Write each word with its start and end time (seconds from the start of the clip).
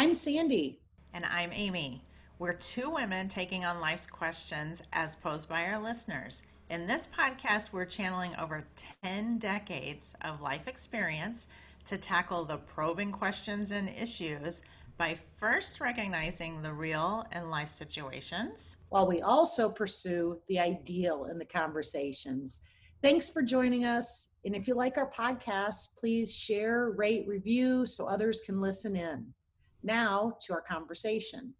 I'm 0.00 0.14
Sandy. 0.14 0.78
And 1.12 1.24
I'm 1.24 1.50
Amy. 1.52 2.04
We're 2.38 2.52
two 2.52 2.88
women 2.88 3.28
taking 3.28 3.64
on 3.64 3.80
life's 3.80 4.06
questions 4.06 4.80
as 4.92 5.16
posed 5.16 5.48
by 5.48 5.64
our 5.64 5.82
listeners. 5.82 6.44
In 6.70 6.86
this 6.86 7.08
podcast, 7.08 7.72
we're 7.72 7.84
channeling 7.84 8.30
over 8.38 8.64
10 9.02 9.38
decades 9.38 10.14
of 10.22 10.40
life 10.40 10.68
experience 10.68 11.48
to 11.86 11.98
tackle 11.98 12.44
the 12.44 12.58
probing 12.58 13.10
questions 13.10 13.72
and 13.72 13.88
issues 13.88 14.62
by 14.98 15.18
first 15.36 15.80
recognizing 15.80 16.62
the 16.62 16.72
real 16.72 17.26
in 17.32 17.50
life 17.50 17.68
situations. 17.68 18.76
While 18.90 19.08
we 19.08 19.22
also 19.22 19.68
pursue 19.68 20.38
the 20.46 20.60
ideal 20.60 21.24
in 21.24 21.38
the 21.40 21.44
conversations. 21.44 22.60
Thanks 23.02 23.28
for 23.28 23.42
joining 23.42 23.84
us. 23.84 24.28
And 24.44 24.54
if 24.54 24.68
you 24.68 24.74
like 24.74 24.96
our 24.96 25.10
podcast, 25.10 25.88
please 25.98 26.32
share, 26.32 26.90
rate, 26.90 27.26
review 27.26 27.84
so 27.84 28.06
others 28.06 28.42
can 28.46 28.60
listen 28.60 28.94
in. 28.94 29.34
Now 29.82 30.36
to 30.42 30.52
our 30.52 30.60
conversation. 30.60 31.54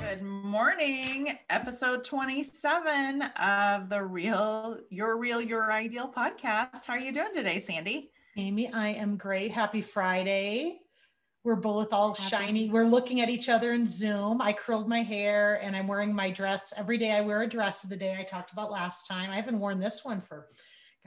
Good 0.00 0.22
morning, 0.22 1.38
episode 1.50 2.04
27 2.04 3.22
of 3.22 3.88
the 3.90 4.02
Real 4.02 4.78
Your 4.88 5.18
Real 5.18 5.40
Your 5.40 5.70
Ideal 5.70 6.10
podcast. 6.10 6.86
How 6.86 6.94
are 6.94 6.98
you 6.98 7.12
doing 7.12 7.34
today, 7.34 7.58
Sandy? 7.58 8.10
Amy, 8.36 8.72
I 8.72 8.88
am 8.88 9.16
great. 9.16 9.52
Happy 9.52 9.82
Friday. 9.82 10.80
We're 11.48 11.56
both 11.56 11.94
all 11.94 12.12
Happy. 12.12 12.28
shiny. 12.28 12.68
We're 12.68 12.84
looking 12.84 13.22
at 13.22 13.30
each 13.30 13.48
other 13.48 13.72
in 13.72 13.86
Zoom. 13.86 14.42
I 14.42 14.52
curled 14.52 14.86
my 14.86 14.98
hair 14.98 15.54
and 15.62 15.74
I'm 15.74 15.86
wearing 15.86 16.14
my 16.14 16.30
dress. 16.30 16.74
Every 16.76 16.98
day 16.98 17.12
I 17.12 17.22
wear 17.22 17.40
a 17.40 17.46
dress 17.46 17.82
of 17.82 17.88
the 17.88 17.96
day 17.96 18.18
I 18.20 18.22
talked 18.22 18.52
about 18.52 18.70
last 18.70 19.06
time. 19.06 19.30
I 19.30 19.36
haven't 19.36 19.58
worn 19.58 19.78
this 19.78 20.04
one 20.04 20.20
for 20.20 20.48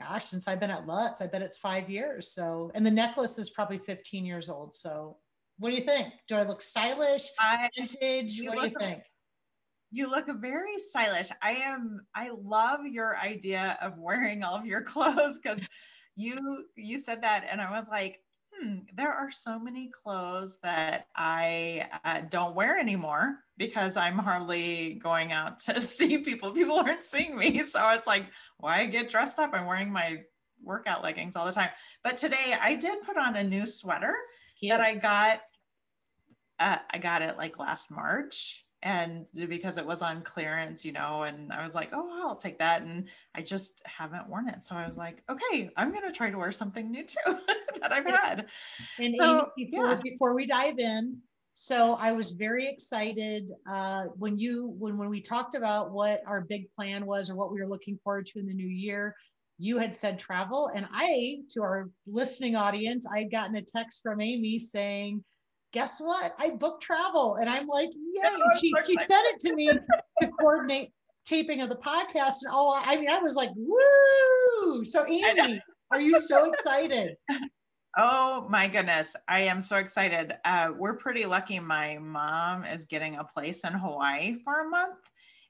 gosh, 0.00 0.24
since 0.24 0.48
I've 0.48 0.58
been 0.58 0.72
at 0.72 0.84
Lutz. 0.84 1.20
I 1.20 1.28
bet 1.28 1.42
it's 1.42 1.58
five 1.58 1.88
years. 1.88 2.32
So, 2.32 2.72
and 2.74 2.84
the 2.84 2.90
necklace 2.90 3.38
is 3.38 3.50
probably 3.50 3.78
15 3.78 4.26
years 4.26 4.48
old. 4.48 4.74
So, 4.74 5.18
what 5.58 5.68
do 5.68 5.76
you 5.76 5.82
think? 5.82 6.08
Do 6.26 6.34
I 6.34 6.42
look 6.42 6.60
stylish? 6.60 7.22
I, 7.38 7.68
vintage? 7.78 8.40
What 8.42 8.58
do 8.58 8.66
you 8.66 8.74
think? 8.76 9.04
You 9.92 10.10
look 10.10 10.26
very 10.40 10.76
stylish. 10.78 11.28
I 11.40 11.52
am 11.52 12.00
I 12.16 12.32
love 12.42 12.80
your 12.84 13.16
idea 13.16 13.78
of 13.80 13.96
wearing 13.96 14.42
all 14.42 14.56
of 14.56 14.66
your 14.66 14.82
clothes 14.92 15.38
cuz 15.38 15.68
you 16.16 16.66
you 16.74 16.98
said 16.98 17.22
that 17.22 17.46
and 17.48 17.60
I 17.60 17.70
was 17.70 17.86
like, 17.88 18.18
hmm, 18.62 18.78
there 18.94 19.12
are 19.12 19.30
so 19.30 19.58
many 19.58 19.90
clothes 19.90 20.58
that 20.62 21.06
I 21.16 21.88
uh, 22.04 22.22
don't 22.30 22.54
wear 22.54 22.78
anymore 22.78 23.38
because 23.56 23.96
I'm 23.96 24.18
hardly 24.18 24.94
going 25.02 25.32
out 25.32 25.60
to 25.60 25.80
see 25.80 26.18
people. 26.18 26.52
People 26.52 26.76
aren't 26.76 27.02
seeing 27.02 27.36
me. 27.36 27.62
So 27.62 27.78
I 27.78 27.94
was 27.94 28.06
like, 28.06 28.26
why 28.58 28.86
get 28.86 29.08
dressed 29.08 29.38
up? 29.38 29.50
I'm 29.52 29.66
wearing 29.66 29.92
my 29.92 30.22
workout 30.62 31.02
leggings 31.02 31.36
all 31.36 31.46
the 31.46 31.52
time. 31.52 31.70
But 32.04 32.18
today 32.18 32.56
I 32.60 32.74
did 32.76 33.02
put 33.02 33.16
on 33.16 33.36
a 33.36 33.44
new 33.44 33.66
sweater 33.66 34.14
that 34.68 34.80
I 34.80 34.94
got. 34.94 35.40
Uh, 36.58 36.78
I 36.90 36.98
got 36.98 37.22
it 37.22 37.36
like 37.36 37.58
last 37.58 37.90
March 37.90 38.64
and 38.82 39.26
because 39.48 39.78
it 39.78 39.86
was 39.86 40.02
on 40.02 40.22
clearance, 40.22 40.84
you 40.84 40.92
know, 40.92 41.22
and 41.22 41.52
I 41.52 41.62
was 41.62 41.74
like, 41.74 41.90
oh, 41.92 42.22
I'll 42.24 42.34
take 42.34 42.58
that. 42.58 42.82
And 42.82 43.08
I 43.34 43.42
just 43.42 43.80
haven't 43.84 44.28
worn 44.28 44.48
it. 44.48 44.62
So 44.62 44.74
I 44.74 44.84
was 44.86 44.96
like, 44.96 45.22
okay, 45.30 45.70
I'm 45.76 45.92
going 45.92 46.04
to 46.04 46.12
try 46.12 46.30
to 46.30 46.38
wear 46.38 46.50
something 46.50 46.90
new 46.90 47.04
too 47.04 47.16
that 47.80 47.92
I've 47.92 48.06
had. 48.06 48.46
And 48.98 49.14
so, 49.18 49.50
Amy, 49.56 49.70
before, 49.70 49.90
yeah. 49.90 50.00
before 50.02 50.34
we 50.34 50.46
dive 50.46 50.78
in, 50.78 51.18
so 51.54 51.94
I 51.94 52.12
was 52.12 52.30
very 52.32 52.68
excited 52.68 53.52
uh, 53.70 54.04
when 54.16 54.38
you 54.38 54.74
when 54.78 54.96
when 54.96 55.10
we 55.10 55.20
talked 55.20 55.54
about 55.54 55.92
what 55.92 56.22
our 56.26 56.40
big 56.40 56.72
plan 56.72 57.04
was 57.04 57.28
or 57.28 57.36
what 57.36 57.52
we 57.52 57.60
were 57.60 57.68
looking 57.68 57.98
forward 58.02 58.26
to 58.28 58.38
in 58.38 58.46
the 58.46 58.54
new 58.54 58.68
year. 58.68 59.14
You 59.58 59.78
had 59.78 59.94
said 59.94 60.18
travel, 60.18 60.70
and 60.74 60.88
I, 60.92 61.42
to 61.50 61.62
our 61.62 61.90
listening 62.06 62.56
audience, 62.56 63.06
I 63.06 63.18
had 63.20 63.30
gotten 63.30 63.54
a 63.54 63.62
text 63.62 64.02
from 64.02 64.20
Amy 64.20 64.58
saying, 64.58 65.22
guess 65.72 66.00
what? 66.00 66.34
I 66.38 66.50
booked 66.50 66.82
travel. 66.82 67.36
And 67.36 67.48
I'm 67.48 67.66
like, 67.66 67.88
yay. 67.94 68.30
she, 68.60 68.72
she 68.86 68.96
sent 68.96 69.10
it 69.10 69.38
to 69.40 69.54
me 69.54 69.70
to 70.20 70.30
coordinate 70.38 70.90
taping 71.24 71.60
of 71.60 71.68
the 71.68 71.76
podcast. 71.76 72.42
And 72.44 72.50
oh, 72.50 72.78
I 72.82 72.96
mean, 72.96 73.10
I 73.10 73.18
was 73.18 73.36
like, 73.36 73.50
woo. 73.56 74.84
So, 74.84 75.06
Amy, 75.06 75.60
are 75.90 76.00
you 76.00 76.20
so 76.20 76.50
excited? 76.50 77.16
Oh 77.98 78.46
my 78.48 78.68
goodness. 78.68 79.14
I 79.28 79.40
am 79.40 79.60
so 79.60 79.76
excited. 79.76 80.32
Uh, 80.44 80.70
we're 80.78 80.96
pretty 80.96 81.26
lucky. 81.26 81.60
My 81.60 81.98
mom 81.98 82.64
is 82.64 82.86
getting 82.86 83.16
a 83.16 83.24
place 83.24 83.64
in 83.64 83.72
Hawaii 83.72 84.34
for 84.44 84.60
a 84.60 84.68
month. 84.68 84.96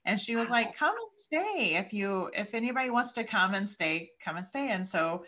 And 0.05 0.19
she 0.19 0.35
was 0.35 0.49
wow. 0.49 0.57
like, 0.57 0.77
come 0.77 0.93
and 0.93 1.45
stay. 1.55 1.75
If 1.75 1.93
you, 1.93 2.29
if 2.33 2.53
anybody 2.53 2.89
wants 2.89 3.13
to 3.13 3.23
come 3.23 3.53
and 3.53 3.67
stay, 3.67 4.09
come 4.23 4.35
and 4.35 4.45
stay. 4.45 4.71
And 4.71 4.85
so 4.85 5.23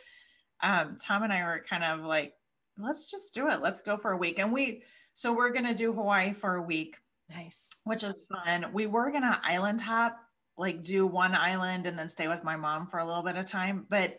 um, 0.62 0.98
Tom 1.02 1.24
and 1.24 1.32
I 1.32 1.44
were 1.44 1.64
kind 1.70 1.86
of 1.86 2.02
like, 2.02 2.34
let's 2.78 3.10
just 3.10 3.34
do 3.34 3.50
it. 3.50 3.62
Let's 3.62 3.82
go 3.82 3.98
for 3.98 4.12
a 4.12 4.18
week. 4.18 4.40
And 4.40 4.52
we, 4.52 4.84
so 5.14 5.34
we're 5.34 5.52
going 5.52 5.66
to 5.66 5.74
do 5.74 5.94
Hawaii 5.94 6.34
for 6.34 6.56
a 6.56 6.62
week. 6.62 6.98
Nice. 7.30 7.78
Which 7.86 8.04
is 8.04 8.28
fun. 8.28 8.68
We 8.74 8.86
were 8.86 9.10
going 9.12 9.24
to 9.24 9.40
island 9.44 9.82
hop, 9.82 10.18
like 10.58 10.84
do 10.84 11.08
one 11.08 11.34
island 11.36 11.86
and 11.86 11.98
then 11.98 12.08
stay 12.08 12.28
with 12.28 12.44
my 12.44 12.56
mom 12.56 12.88
for 12.88 13.00
a 13.00 13.06
little 13.06 13.24
bit 13.24 13.36
of 13.36 13.46
time. 13.46 13.86
But 13.90 14.18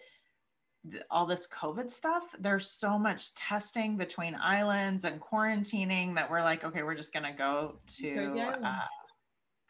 th- 0.91 1.03
all 1.11 1.27
this 1.27 1.47
COVID 1.47 1.91
stuff, 1.91 2.35
there's 2.39 2.69
so 2.71 2.99
much 2.99 3.35
testing 3.35 3.97
between 3.97 4.37
islands 4.37 5.05
and 5.05 5.21
quarantining 5.21 6.15
that 6.17 6.31
we're 6.31 6.43
like, 6.43 6.65
okay, 6.65 6.83
we're 6.83 6.97
just 6.97 7.13
going 7.13 7.27
to 7.27 7.33
go 7.33 7.79
to, 7.99 8.59
uh, 8.65 8.79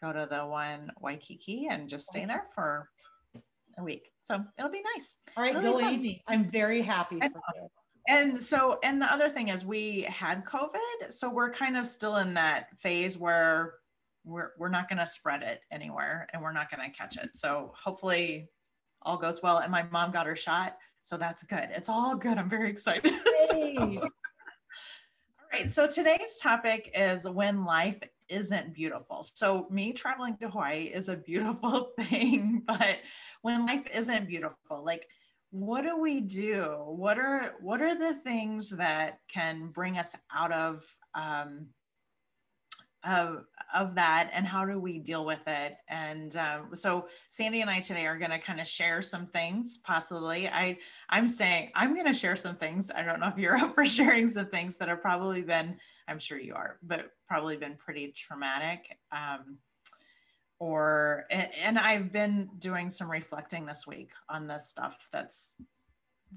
go 0.00 0.12
to 0.12 0.26
the 0.30 0.46
one 0.46 0.90
Waikiki 1.00 1.66
and 1.70 1.88
just 1.88 2.06
stay 2.06 2.24
there 2.24 2.44
for 2.54 2.88
a 3.78 3.82
week. 3.82 4.10
So 4.22 4.42
it'll 4.58 4.70
be 4.70 4.82
nice. 4.94 5.18
All 5.36 5.42
right, 5.42 5.54
go 5.54 5.80
Amy. 5.80 6.22
I'm 6.26 6.50
very 6.50 6.82
happy 6.82 7.18
for 7.18 7.26
you 7.26 7.68
and 8.08 8.42
so 8.42 8.78
and 8.82 9.00
the 9.00 9.12
other 9.12 9.28
thing 9.28 9.48
is 9.48 9.64
we 9.64 10.02
had 10.02 10.44
covid 10.44 11.10
so 11.10 11.30
we're 11.30 11.50
kind 11.50 11.76
of 11.76 11.86
still 11.86 12.16
in 12.16 12.34
that 12.34 12.68
phase 12.78 13.18
where 13.18 13.74
we're, 14.24 14.50
we're 14.58 14.68
not 14.68 14.88
going 14.88 14.98
to 14.98 15.06
spread 15.06 15.42
it 15.42 15.60
anywhere 15.70 16.26
and 16.32 16.42
we're 16.42 16.52
not 16.52 16.68
going 16.68 16.90
to 16.90 16.96
catch 16.96 17.16
it. 17.16 17.30
So 17.34 17.72
hopefully 17.80 18.48
all 19.02 19.16
goes 19.16 19.40
well. 19.40 19.58
And 19.58 19.70
my 19.70 19.84
mom 19.84 20.10
got 20.10 20.26
her 20.26 20.34
shot 20.34 20.76
so 21.06 21.16
that's 21.16 21.44
good. 21.44 21.68
It's 21.70 21.88
all 21.88 22.16
good. 22.16 22.36
I'm 22.36 22.50
very 22.50 22.68
excited. 22.68 23.12
So, 23.48 23.54
all 24.00 24.08
right. 25.52 25.70
So 25.70 25.86
today's 25.86 26.36
topic 26.42 26.90
is 26.96 27.28
when 27.28 27.64
life 27.64 28.00
isn't 28.28 28.74
beautiful. 28.74 29.22
So, 29.22 29.68
me 29.70 29.92
traveling 29.92 30.36
to 30.38 30.48
Hawaii 30.50 30.90
is 30.92 31.08
a 31.08 31.14
beautiful 31.14 31.88
thing, 32.00 32.64
but 32.66 32.98
when 33.42 33.66
life 33.66 33.86
isn't 33.94 34.26
beautiful, 34.26 34.84
like 34.84 35.06
what 35.58 35.82
do 35.82 35.98
we 35.98 36.20
do? 36.20 36.64
What 36.86 37.18
are 37.18 37.54
what 37.60 37.80
are 37.80 37.96
the 37.96 38.14
things 38.14 38.70
that 38.70 39.20
can 39.32 39.68
bring 39.68 39.96
us 39.98 40.14
out 40.34 40.52
of 40.52 40.84
um, 41.14 41.68
of, 43.04 43.44
of 43.72 43.94
that 43.94 44.30
and 44.32 44.44
how 44.46 44.64
do 44.64 44.80
we 44.80 44.98
deal 44.98 45.24
with 45.24 45.46
it? 45.46 45.76
And 45.88 46.36
um, 46.36 46.70
so 46.74 47.06
sandy 47.30 47.60
and 47.60 47.70
i 47.70 47.80
today 47.80 48.04
are 48.06 48.18
going 48.18 48.32
to 48.32 48.38
kind 48.38 48.60
of 48.60 48.66
share 48.66 49.00
some 49.00 49.26
things 49.26 49.78
possibly. 49.84 50.48
I 50.48 50.78
i'm 51.08 51.28
saying 51.28 51.70
i'm 51.74 51.94
going 51.94 52.06
to 52.06 52.14
share 52.14 52.36
some 52.36 52.56
things. 52.56 52.90
I 52.94 53.02
don't 53.02 53.20
know 53.20 53.28
if 53.28 53.38
you're 53.38 53.56
up 53.62 53.74
for 53.74 53.86
sharing 53.86 54.28
some 54.28 54.46
things 54.46 54.76
that 54.76 54.88
have 54.88 55.00
probably 55.00 55.42
been 55.42 55.76
i'm 56.08 56.18
sure 56.18 56.38
you 56.38 56.54
are 56.54 56.78
but 56.82 57.10
probably 57.28 57.56
been 57.56 57.76
pretty 57.76 58.12
traumatic 58.16 58.98
um, 59.12 59.58
or 60.58 61.26
and, 61.30 61.78
I've 61.78 62.12
been 62.12 62.48
doing 62.58 62.88
some 62.88 63.10
reflecting 63.10 63.66
this 63.66 63.86
week 63.86 64.12
on 64.28 64.46
this 64.46 64.68
stuff 64.68 65.08
that's 65.12 65.54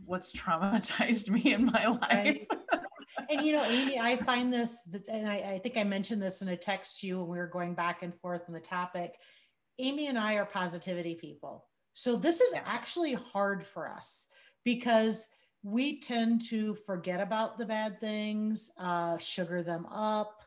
what's 0.05 0.35
traumatized 0.39 1.29
me 1.29 1.53
in 1.53 1.65
my 1.65 1.85
life. 1.85 2.01
Right. 2.01 2.47
and 3.29 3.45
you 3.45 3.53
know, 3.53 3.63
Amy, 3.63 3.99
I 3.99 4.17
find 4.25 4.51
this, 4.51 4.83
and 5.11 5.27
I, 5.27 5.35
I, 5.35 5.59
think 5.59 5.77
I 5.77 5.83
mentioned 5.83 6.21
this 6.21 6.41
in 6.41 6.49
a 6.49 6.57
text 6.57 6.99
to 6.99 7.07
you 7.07 7.19
when 7.19 7.29
we 7.29 7.37
were 7.37 7.47
going 7.47 7.75
back 7.75 8.03
and 8.03 8.13
forth 8.19 8.43
on 8.47 8.53
the 8.53 8.59
topic. 8.59 9.15
Amy 9.79 10.07
and 10.07 10.17
I 10.17 10.35
are 10.35 10.45
positivity 10.45 11.15
people. 11.15 11.65
So 11.93 12.15
this 12.15 12.41
is 12.41 12.53
yeah. 12.53 12.63
actually 12.65 13.13
hard 13.13 13.63
for 13.63 13.89
us 13.89 14.25
because 14.65 15.27
we 15.63 15.99
tend 15.99 16.41
to 16.49 16.75
forget 16.75 17.19
about 17.19 17.57
the 17.57 17.65
bad 17.65 17.99
things, 17.99 18.71
uh, 18.79 19.17
sugar 19.17 19.63
them 19.63 19.85
up, 19.87 20.43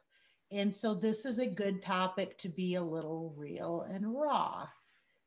and 0.53 0.75
so 0.75 0.95
this 0.95 1.25
is 1.25 1.39
a 1.39 1.47
good 1.47 1.83
topic 1.83 2.39
to 2.39 2.49
be 2.49 2.75
a 2.75 2.83
little 2.83 3.35
real 3.37 3.87
and 3.91 4.15
raw. 4.15 4.67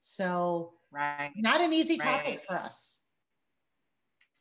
So, 0.01 0.73
right. 0.91 1.31
Not 1.35 1.61
an 1.61 1.73
easy 1.73 1.97
topic 1.97 2.25
right. 2.25 2.41
for 2.47 2.55
us. 2.57 2.97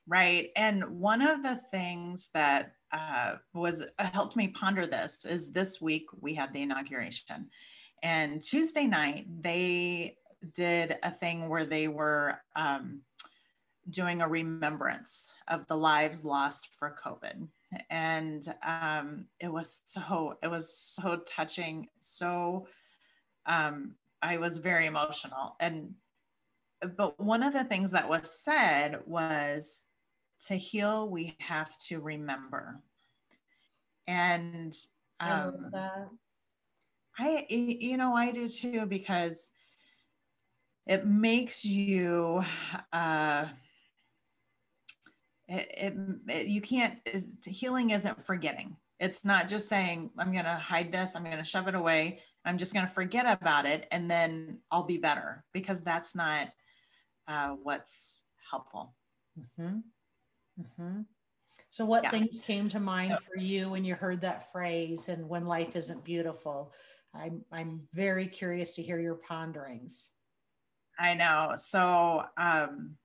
Right. 0.07 0.51
And 0.57 1.01
one 1.01 1.23
of 1.23 1.43
the 1.43 1.57
things 1.71 2.29
that 2.35 2.73
uh, 2.93 3.37
was 3.55 3.85
uh, 3.99 4.11
helped 4.13 4.37
me 4.37 4.49
ponder 4.49 4.87
this 4.87 5.25
is 5.25 5.51
this 5.53 5.81
week 5.81 6.07
we 6.21 6.35
had 6.35 6.53
the 6.53 6.63
inauguration. 6.63 7.49
And 8.03 8.43
Tuesday 8.43 8.87
night, 8.87 9.27
they 9.41 10.19
did 10.55 10.97
a 11.03 11.11
thing 11.11 11.49
where 11.49 11.65
they 11.65 11.89
were 11.89 12.39
um, 12.55 13.01
doing 13.91 14.23
a 14.23 14.29
remembrance 14.29 15.35
of 15.49 15.67
the 15.67 15.77
lives 15.77 16.25
lost 16.25 16.71
for 16.79 16.97
COVID 17.05 17.49
and 17.91 18.55
um, 18.67 19.27
it 19.41 19.53
was 19.53 19.83
so 19.85 20.39
it 20.43 20.49
was 20.49 20.77
so 20.77 21.21
touching 21.27 21.89
so 22.01 22.67
um, 23.47 23.95
I 24.23 24.39
was 24.39 24.57
very 24.57 24.87
emotional. 24.87 25.57
And, 25.61 25.95
but 26.97 27.21
one 27.21 27.43
of 27.43 27.53
the 27.53 27.65
things 27.65 27.91
that 27.93 28.09
was 28.09 28.31
said 28.31 29.01
was 29.07 29.83
to 30.47 30.55
heal, 30.55 31.09
we 31.09 31.37
have 31.41 31.79
to 31.89 32.01
remember. 32.01 32.81
And 34.07 34.75
um, 35.21 35.71
I, 35.75 36.09
I, 37.19 37.47
you 37.51 37.97
know, 37.97 38.15
I 38.15 38.33
do 38.33 38.49
too, 38.49 38.87
because 38.87 39.51
it 40.87 41.07
makes 41.07 41.65
you, 41.65 42.45
uh, 42.93 43.47
it, 45.55 45.99
it, 46.29 46.47
you 46.47 46.61
can't, 46.61 46.99
healing 47.47 47.91
isn't 47.91 48.23
forgetting. 48.23 48.77
It's 49.01 49.25
not 49.25 49.49
just 49.49 49.69
saying, 49.69 50.11
I'm 50.19 50.33
going 50.33 50.45
to 50.45 50.55
hide 50.55 50.93
this, 50.93 51.15
I'm 51.15 51.25
going 51.25 51.39
to 51.39 51.45
shove 51.45 51.69
it 51.69 51.75
away, 51.75 52.21
I'm 52.45 52.59
just 52.59 52.75
going 52.75 52.87
to 52.87 52.93
forget 52.93 53.27
about 53.27 53.67
it, 53.67 53.87
and 53.91 54.11
then 54.11 54.59
I'll 54.71 54.85
be 54.85 54.99
better, 54.99 55.45
because 55.53 55.83
that's 55.83 56.15
not 56.15 56.49
uh, 57.27 57.51
what's 57.63 58.25
helpful. 58.51 58.95
Mm-hmm. 59.39 59.79
Mm-hmm. 60.61 61.01
So, 61.71 61.85
what 61.85 62.05
yeah. 62.05 62.11
things 62.11 62.39
came 62.39 62.69
to 62.69 62.79
mind 62.79 63.15
so, 63.15 63.21
for 63.21 63.41
you 63.41 63.71
when 63.71 63.85
you 63.85 63.97
heard 63.97 64.21
that 64.21 64.53
phrase 64.53 65.09
and 65.09 65.29
when 65.29 65.47
life 65.47 65.75
isn't 65.75 66.05
beautiful? 66.05 66.73
I'm, 67.13 67.45
I'm 67.51 67.89
very 67.93 68.29
curious 68.29 68.77
to 68.77 68.83
hear 68.83 69.01
your 69.01 69.17
ponderings. 69.17 70.11
I 70.99 71.15
know. 71.15 71.55
So, 71.57 72.25
um, 72.37 72.97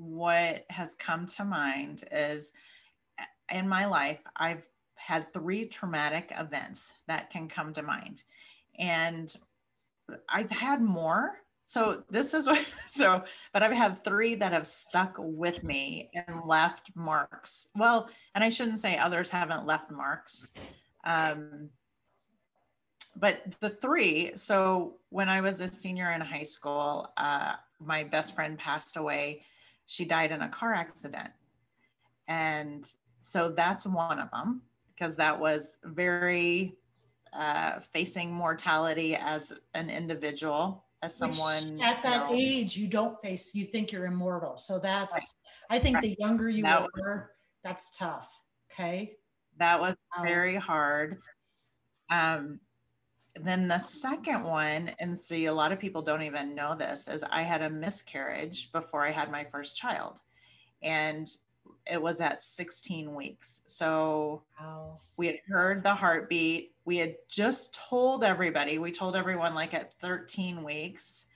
what 0.00 0.64
has 0.70 0.94
come 0.94 1.26
to 1.26 1.44
mind 1.44 2.04
is 2.10 2.52
in 3.52 3.68
my 3.68 3.84
life, 3.84 4.20
I've 4.36 4.66
had 4.94 5.30
three 5.30 5.66
traumatic 5.66 6.32
events 6.38 6.92
that 7.06 7.30
can 7.30 7.48
come 7.48 7.72
to 7.74 7.82
mind. 7.82 8.24
And 8.78 9.34
I've 10.28 10.50
had 10.50 10.80
more. 10.80 11.42
So 11.64 12.02
this 12.08 12.32
is 12.32 12.46
what, 12.46 12.64
so, 12.88 13.24
but 13.52 13.62
I've 13.62 13.76
had 13.76 14.02
three 14.02 14.34
that 14.36 14.52
have 14.52 14.66
stuck 14.66 15.16
with 15.18 15.62
me 15.62 16.10
and 16.14 16.46
left 16.46 16.90
marks. 16.94 17.68
Well, 17.76 18.08
and 18.34 18.42
I 18.42 18.48
shouldn't 18.48 18.78
say 18.78 18.96
others 18.96 19.28
haven't 19.28 19.66
left 19.66 19.90
marks. 19.90 20.52
Um, 21.04 21.68
but 23.16 23.42
the 23.60 23.68
three, 23.68 24.32
so 24.34 24.94
when 25.10 25.28
I 25.28 25.42
was 25.42 25.60
a 25.60 25.68
senior 25.68 26.10
in 26.12 26.20
high 26.22 26.42
school, 26.42 27.12
uh, 27.18 27.54
my 27.80 28.04
best 28.04 28.34
friend 28.34 28.58
passed 28.58 28.96
away. 28.96 29.42
She 29.90 30.04
died 30.04 30.30
in 30.30 30.40
a 30.40 30.48
car 30.48 30.72
accident. 30.72 31.30
And 32.28 32.84
so 33.20 33.48
that's 33.48 33.84
one 33.88 34.20
of 34.20 34.30
them 34.30 34.62
because 34.88 35.16
that 35.16 35.40
was 35.40 35.78
very 35.82 36.76
uh, 37.32 37.80
facing 37.80 38.32
mortality 38.32 39.16
as 39.16 39.52
an 39.74 39.90
individual, 39.90 40.84
as 41.02 41.16
someone. 41.16 41.74
Which 41.74 41.82
at 41.82 42.04
that 42.04 42.30
you 42.30 42.36
know, 42.36 42.40
age, 42.40 42.76
you 42.76 42.86
don't 42.86 43.20
face, 43.20 43.52
you 43.52 43.64
think 43.64 43.90
you're 43.90 44.06
immortal. 44.06 44.56
So 44.58 44.78
that's, 44.78 45.16
right. 45.16 45.76
I 45.76 45.80
think 45.80 45.96
right. 45.96 46.02
the 46.02 46.16
younger 46.20 46.48
you 46.48 46.62
that 46.62 46.86
are, 47.04 47.32
that's 47.64 47.98
tough. 47.98 48.28
Okay. 48.72 49.16
That 49.58 49.80
was 49.80 49.96
very 50.22 50.54
hard. 50.54 51.18
Um, 52.10 52.60
then 53.44 53.68
the 53.68 53.78
second 53.78 54.42
one, 54.42 54.90
and 54.98 55.18
see, 55.18 55.46
a 55.46 55.54
lot 55.54 55.72
of 55.72 55.78
people 55.78 56.02
don't 56.02 56.22
even 56.22 56.54
know 56.54 56.74
this, 56.74 57.08
is 57.08 57.24
I 57.24 57.42
had 57.42 57.62
a 57.62 57.70
miscarriage 57.70 58.72
before 58.72 59.06
I 59.06 59.12
had 59.12 59.30
my 59.30 59.44
first 59.44 59.76
child. 59.76 60.20
And 60.82 61.28
it 61.86 62.00
was 62.00 62.20
at 62.20 62.42
16 62.42 63.14
weeks. 63.14 63.62
So 63.66 64.42
wow. 64.60 64.98
we 65.16 65.26
had 65.26 65.38
heard 65.48 65.82
the 65.82 65.94
heartbeat. 65.94 66.72
We 66.84 66.98
had 66.98 67.16
just 67.28 67.74
told 67.88 68.24
everybody, 68.24 68.78
we 68.78 68.92
told 68.92 69.16
everyone 69.16 69.54
like 69.54 69.74
at 69.74 69.98
13 70.00 70.62
weeks 70.62 71.26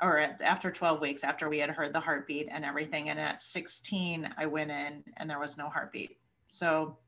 or 0.00 0.18
at, 0.18 0.40
after 0.42 0.70
12 0.70 1.00
weeks, 1.00 1.24
after 1.24 1.48
we 1.48 1.58
had 1.58 1.70
heard 1.70 1.92
the 1.92 2.00
heartbeat 2.00 2.48
and 2.50 2.64
everything. 2.64 3.08
And 3.08 3.18
at 3.18 3.40
16, 3.42 4.34
I 4.36 4.46
went 4.46 4.70
in 4.70 5.04
and 5.16 5.28
there 5.28 5.40
was 5.40 5.56
no 5.56 5.68
heartbeat. 5.68 6.18
So 6.46 6.98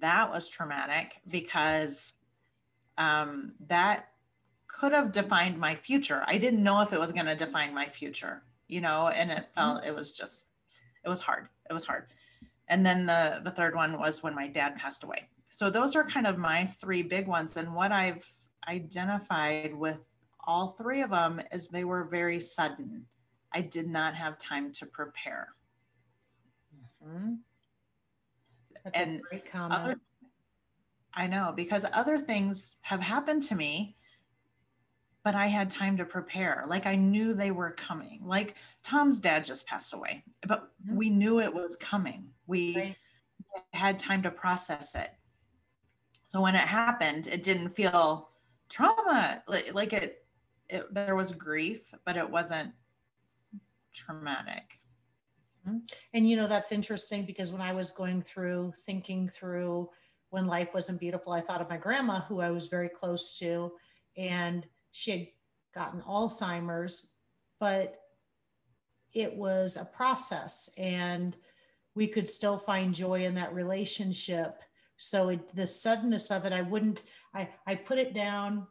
that 0.00 0.30
was 0.30 0.48
traumatic 0.48 1.20
because 1.30 2.18
um, 2.98 3.52
that 3.68 4.08
could 4.66 4.92
have 4.92 5.12
defined 5.12 5.58
my 5.58 5.74
future. 5.74 6.24
I 6.26 6.38
didn't 6.38 6.62
know 6.62 6.80
if 6.80 6.92
it 6.92 7.00
was 7.00 7.12
going 7.12 7.26
to 7.26 7.36
define 7.36 7.74
my 7.74 7.86
future, 7.86 8.42
you 8.68 8.80
know, 8.80 9.08
and 9.08 9.30
it 9.30 9.48
felt, 9.54 9.78
mm-hmm. 9.78 9.88
it 9.88 9.94
was 9.94 10.12
just, 10.12 10.48
it 11.04 11.08
was 11.08 11.20
hard. 11.20 11.48
It 11.70 11.72
was 11.72 11.84
hard. 11.84 12.06
And 12.68 12.84
then 12.84 13.06
the, 13.06 13.40
the 13.44 13.50
third 13.50 13.74
one 13.74 13.98
was 13.98 14.22
when 14.22 14.34
my 14.34 14.48
dad 14.48 14.76
passed 14.76 15.04
away. 15.04 15.28
So 15.48 15.70
those 15.70 15.94
are 15.96 16.04
kind 16.04 16.26
of 16.26 16.36
my 16.36 16.66
three 16.66 17.02
big 17.02 17.28
ones. 17.28 17.56
And 17.56 17.74
what 17.74 17.92
I've 17.92 18.24
identified 18.68 19.74
with 19.74 19.98
all 20.44 20.68
three 20.68 21.02
of 21.02 21.10
them 21.10 21.40
is 21.52 21.68
they 21.68 21.84
were 21.84 22.04
very 22.04 22.40
sudden. 22.40 23.06
I 23.52 23.60
did 23.60 23.88
not 23.88 24.14
have 24.14 24.38
time 24.38 24.72
to 24.74 24.86
prepare. 24.86 25.48
Mm-hmm. 27.06 27.34
That's 28.84 28.98
and 28.98 29.20
a 29.20 29.22
great 29.22 29.50
comment. 29.50 29.84
Other, 29.84 30.00
I 31.16 31.26
know 31.26 31.52
because 31.56 31.86
other 31.92 32.18
things 32.18 32.76
have 32.82 33.00
happened 33.00 33.42
to 33.44 33.54
me, 33.54 33.96
but 35.24 35.34
I 35.34 35.46
had 35.46 35.70
time 35.70 35.96
to 35.96 36.04
prepare. 36.04 36.66
Like 36.68 36.86
I 36.86 36.94
knew 36.94 37.34
they 37.34 37.50
were 37.50 37.70
coming. 37.72 38.20
Like 38.24 38.56
Tom's 38.84 39.18
dad 39.18 39.44
just 39.44 39.66
passed 39.66 39.94
away, 39.94 40.22
but 40.46 40.68
mm-hmm. 40.84 40.96
we 40.96 41.10
knew 41.10 41.40
it 41.40 41.52
was 41.52 41.76
coming. 41.76 42.28
We 42.46 42.76
right. 42.76 42.96
had 43.72 43.98
time 43.98 44.22
to 44.22 44.30
process 44.30 44.94
it. 44.94 45.10
So 46.26 46.40
when 46.40 46.54
it 46.54 46.60
happened, 46.60 47.28
it 47.28 47.42
didn't 47.42 47.70
feel 47.70 48.28
trauma. 48.68 49.42
Like, 49.48 49.92
it, 49.92 50.24
it, 50.68 50.92
there 50.92 51.16
was 51.16 51.32
grief, 51.32 51.90
but 52.04 52.16
it 52.16 52.28
wasn't 52.28 52.72
traumatic. 53.94 54.80
Mm-hmm. 55.66 55.78
And 56.14 56.28
you 56.28 56.36
know, 56.36 56.46
that's 56.46 56.72
interesting 56.72 57.24
because 57.24 57.52
when 57.52 57.60
I 57.60 57.72
was 57.72 57.90
going 57.90 58.22
through 58.22 58.74
thinking 58.84 59.28
through 59.28 59.88
when 60.30 60.46
life 60.46 60.68
wasn't 60.74 61.00
beautiful, 61.00 61.32
I 61.32 61.40
thought 61.40 61.60
of 61.60 61.70
my 61.70 61.76
grandma, 61.76 62.20
who 62.20 62.40
I 62.40 62.50
was 62.50 62.66
very 62.66 62.88
close 62.88 63.38
to, 63.38 63.72
and 64.16 64.66
she 64.92 65.10
had 65.10 65.26
gotten 65.74 66.00
Alzheimer's, 66.02 67.12
but 67.60 68.00
it 69.14 69.34
was 69.34 69.76
a 69.76 69.84
process 69.84 70.70
and 70.76 71.36
we 71.94 72.06
could 72.06 72.28
still 72.28 72.58
find 72.58 72.94
joy 72.94 73.24
in 73.24 73.34
that 73.34 73.54
relationship. 73.54 74.60
So 74.98 75.30
it, 75.30 75.54
the 75.54 75.66
suddenness 75.66 76.30
of 76.30 76.44
it, 76.44 76.52
I 76.52 76.62
wouldn't, 76.62 77.02
I, 77.34 77.48
I 77.66 77.74
put 77.74 77.98
it 77.98 78.14
down 78.14 78.66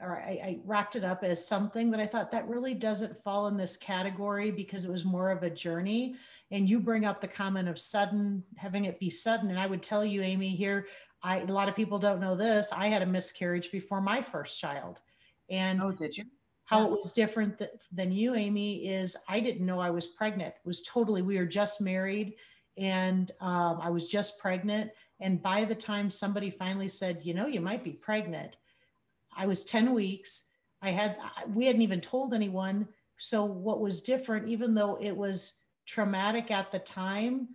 or 0.00 0.18
I, 0.18 0.30
I 0.30 0.60
racked 0.64 0.96
it 0.96 1.04
up 1.04 1.22
as 1.22 1.46
something, 1.46 1.90
but 1.90 2.00
I 2.00 2.06
thought 2.06 2.30
that 2.30 2.48
really 2.48 2.72
doesn't 2.72 3.22
fall 3.22 3.48
in 3.48 3.58
this 3.58 3.76
category 3.76 4.50
because 4.50 4.84
it 4.84 4.90
was 4.90 5.04
more 5.04 5.30
of 5.30 5.42
a 5.42 5.50
journey. 5.50 6.16
And 6.50 6.68
you 6.68 6.80
bring 6.80 7.04
up 7.04 7.20
the 7.20 7.28
comment 7.28 7.68
of 7.68 7.78
sudden, 7.78 8.42
having 8.56 8.86
it 8.86 8.98
be 8.98 9.10
sudden. 9.10 9.50
And 9.50 9.60
I 9.60 9.66
would 9.66 9.82
tell 9.82 10.04
you, 10.04 10.22
Amy, 10.22 10.56
here, 10.56 10.86
I, 11.22 11.40
a 11.40 11.46
lot 11.46 11.68
of 11.68 11.76
people 11.76 11.98
don't 11.98 12.20
know 12.20 12.34
this. 12.34 12.72
I 12.72 12.88
had 12.88 13.02
a 13.02 13.06
miscarriage 13.06 13.70
before 13.70 14.00
my 14.00 14.22
first 14.22 14.60
child. 14.60 15.00
And 15.48 15.82
oh, 15.82 15.92
did 15.92 16.16
you? 16.16 16.24
How 16.64 16.84
it 16.84 16.90
was 16.90 17.10
different 17.10 17.58
th- 17.58 17.70
than 17.90 18.12
you, 18.12 18.36
Amy, 18.36 18.88
is 18.88 19.16
I 19.28 19.40
didn't 19.40 19.66
know 19.66 19.80
I 19.80 19.90
was 19.90 20.06
pregnant. 20.06 20.54
It 20.54 20.66
was 20.66 20.82
totally, 20.82 21.20
we 21.20 21.36
were 21.36 21.44
just 21.44 21.80
married 21.80 22.34
and 22.76 23.30
um, 23.40 23.80
I 23.82 23.90
was 23.90 24.08
just 24.08 24.38
pregnant. 24.38 24.92
And 25.18 25.42
by 25.42 25.64
the 25.64 25.74
time 25.74 26.08
somebody 26.08 26.48
finally 26.48 26.86
said, 26.86 27.24
you 27.24 27.34
know, 27.34 27.46
you 27.46 27.60
might 27.60 27.82
be 27.82 27.92
pregnant, 27.92 28.56
I 29.36 29.46
was 29.46 29.64
10 29.64 29.92
weeks. 29.92 30.46
I 30.80 30.90
had, 30.90 31.16
we 31.52 31.66
hadn't 31.66 31.82
even 31.82 32.00
told 32.00 32.32
anyone. 32.32 32.86
So 33.16 33.44
what 33.44 33.80
was 33.80 34.00
different, 34.00 34.48
even 34.48 34.72
though 34.74 34.96
it 35.00 35.16
was 35.16 35.54
traumatic 35.86 36.52
at 36.52 36.70
the 36.70 36.78
time, 36.78 37.48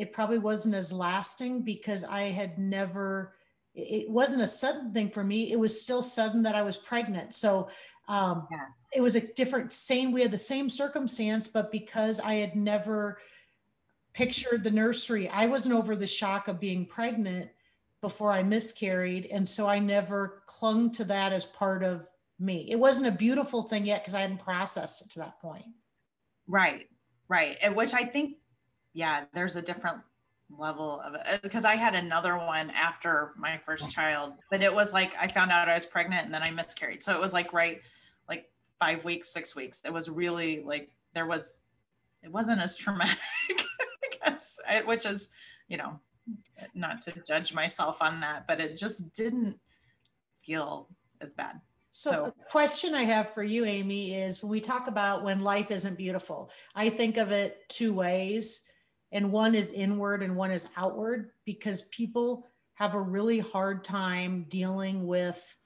it 0.00 0.12
probably 0.12 0.38
wasn't 0.38 0.74
as 0.74 0.92
lasting 0.92 1.62
because 1.62 2.04
I 2.04 2.22
had 2.22 2.58
never, 2.58 3.34
it 3.74 4.08
wasn't 4.08 4.42
a 4.42 4.46
sudden 4.46 4.92
thing 4.92 5.10
for 5.10 5.22
me. 5.22 5.52
It 5.52 5.58
was 5.58 5.80
still 5.80 6.02
sudden 6.02 6.42
that 6.44 6.54
I 6.54 6.62
was 6.62 6.76
pregnant. 6.76 7.34
So 7.34 7.68
um, 8.08 8.48
yeah. 8.50 8.66
it 8.94 9.00
was 9.00 9.14
a 9.14 9.20
different, 9.34 9.72
same, 9.72 10.10
we 10.10 10.22
had 10.22 10.30
the 10.30 10.38
same 10.38 10.68
circumstance, 10.70 11.46
but 11.46 11.70
because 11.70 12.18
I 12.18 12.34
had 12.34 12.56
never 12.56 13.18
pictured 14.14 14.64
the 14.64 14.70
nursery, 14.70 15.28
I 15.28 15.46
wasn't 15.46 15.74
over 15.74 15.94
the 15.94 16.06
shock 16.06 16.48
of 16.48 16.58
being 16.58 16.86
pregnant 16.86 17.50
before 18.00 18.32
I 18.32 18.42
miscarried. 18.42 19.26
And 19.30 19.46
so 19.46 19.68
I 19.68 19.78
never 19.78 20.42
clung 20.46 20.90
to 20.92 21.04
that 21.04 21.32
as 21.32 21.44
part 21.44 21.84
of 21.84 22.08
me. 22.38 22.66
It 22.70 22.76
wasn't 22.76 23.08
a 23.08 23.16
beautiful 23.16 23.62
thing 23.62 23.84
yet 23.84 24.02
because 24.02 24.14
I 24.14 24.22
hadn't 24.22 24.38
processed 24.38 25.02
it 25.02 25.10
to 25.12 25.18
that 25.20 25.40
point. 25.40 25.66
Right, 26.48 26.88
right. 27.28 27.58
And 27.62 27.76
which 27.76 27.92
I 27.92 28.04
think, 28.04 28.38
yeah, 28.92 29.24
there's 29.32 29.56
a 29.56 29.62
different 29.62 29.98
level 30.58 31.00
of 31.00 31.14
uh, 31.14 31.18
it 31.26 31.42
because 31.42 31.64
I 31.64 31.76
had 31.76 31.94
another 31.94 32.36
one 32.36 32.70
after 32.70 33.32
my 33.36 33.56
first 33.58 33.90
child, 33.90 34.34
but 34.50 34.62
it 34.62 34.74
was 34.74 34.92
like 34.92 35.14
I 35.20 35.28
found 35.28 35.50
out 35.52 35.68
I 35.68 35.74
was 35.74 35.86
pregnant 35.86 36.24
and 36.24 36.34
then 36.34 36.42
I 36.42 36.50
miscarried. 36.50 37.02
So 37.02 37.14
it 37.14 37.20
was 37.20 37.32
like 37.32 37.52
right, 37.52 37.80
like 38.28 38.50
five 38.78 39.04
weeks, 39.04 39.32
six 39.32 39.54
weeks. 39.54 39.82
It 39.84 39.92
was 39.92 40.08
really 40.08 40.62
like 40.64 40.90
there 41.14 41.26
was, 41.26 41.60
it 42.22 42.32
wasn't 42.32 42.60
as 42.60 42.76
traumatic, 42.76 43.18
I 43.48 44.30
guess, 44.30 44.58
which 44.84 45.06
is, 45.06 45.30
you 45.68 45.76
know, 45.76 45.98
not 46.74 47.00
to 47.02 47.12
judge 47.26 47.54
myself 47.54 48.02
on 48.02 48.20
that, 48.20 48.46
but 48.46 48.60
it 48.60 48.76
just 48.76 49.12
didn't 49.12 49.58
feel 50.44 50.88
as 51.20 51.34
bad. 51.34 51.60
So, 51.92 52.10
so, 52.10 52.34
the 52.38 52.44
question 52.50 52.94
I 52.94 53.02
have 53.02 53.30
for 53.34 53.42
you, 53.42 53.64
Amy, 53.64 54.14
is 54.14 54.42
when 54.42 54.50
we 54.50 54.60
talk 54.60 54.86
about 54.86 55.24
when 55.24 55.40
life 55.40 55.72
isn't 55.72 55.98
beautiful, 55.98 56.50
I 56.74 56.88
think 56.88 57.16
of 57.16 57.32
it 57.32 57.68
two 57.68 57.92
ways. 57.92 58.62
And 59.12 59.32
one 59.32 59.54
is 59.54 59.72
inward 59.72 60.22
and 60.22 60.36
one 60.36 60.50
is 60.50 60.68
outward 60.76 61.30
because 61.44 61.82
people 61.82 62.46
have 62.74 62.94
a 62.94 63.00
really 63.00 63.40
hard 63.40 63.84
time 63.84 64.46
dealing 64.48 65.06
with 65.06 65.56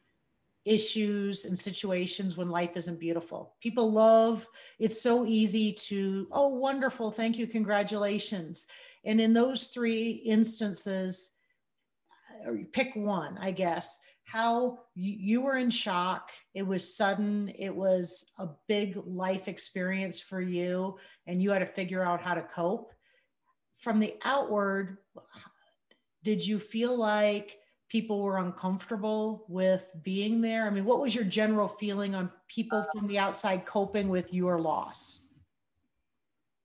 issues 0.64 1.44
and 1.44 1.58
situations 1.58 2.36
when 2.36 2.48
life 2.48 2.76
isn't 2.76 2.98
beautiful. 2.98 3.54
People 3.60 3.92
love, 3.92 4.46
it's 4.78 5.00
so 5.00 5.26
easy 5.26 5.72
to, 5.72 6.26
oh, 6.32 6.48
wonderful, 6.48 7.10
thank 7.10 7.36
you, 7.36 7.46
congratulations. 7.46 8.66
And 9.04 9.20
in 9.20 9.34
those 9.34 9.66
three 9.68 10.10
instances, 10.10 11.32
pick 12.72 12.96
one, 12.96 13.36
I 13.38 13.50
guess 13.50 13.98
how 14.24 14.78
you, 14.94 15.12
you 15.12 15.40
were 15.42 15.58
in 15.58 15.68
shock. 15.68 16.30
It 16.54 16.66
was 16.66 16.96
sudden. 16.96 17.52
It 17.58 17.74
was 17.74 18.32
a 18.38 18.48
big 18.66 18.96
life 19.06 19.48
experience 19.48 20.18
for 20.18 20.40
you, 20.40 20.98
and 21.26 21.42
you 21.42 21.50
had 21.50 21.58
to 21.58 21.66
figure 21.66 22.02
out 22.02 22.22
how 22.22 22.34
to 22.34 22.42
cope. 22.42 22.93
From 23.85 24.00
the 24.00 24.14
outward, 24.25 24.97
did 26.23 26.45
you 26.45 26.59
feel 26.59 26.97
like 26.99 27.59
people 27.91 28.23
were 28.23 28.38
uncomfortable 28.38 29.45
with 29.47 29.91
being 30.03 30.41
there? 30.41 30.67
I 30.67 30.71
mean, 30.71 30.87
what 30.87 31.03
was 31.03 31.14
your 31.14 31.25
general 31.25 31.69
feeling 31.69 32.14
on 32.14 32.31
people 32.49 32.83
from 32.95 33.07
the 33.07 33.19
outside 33.19 33.67
coping 33.67 34.09
with 34.09 34.33
your 34.33 34.59
loss? 34.59 35.29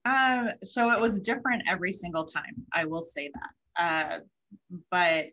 Um, 0.06 0.52
so 0.64 0.92
it 0.92 1.00
was 1.02 1.20
different 1.20 1.64
every 1.70 1.92
single 1.92 2.24
time. 2.24 2.66
I 2.74 2.86
will 2.86 3.02
say 3.02 3.30
that. 3.34 3.52
Uh, 3.76 4.20
but 4.90 5.26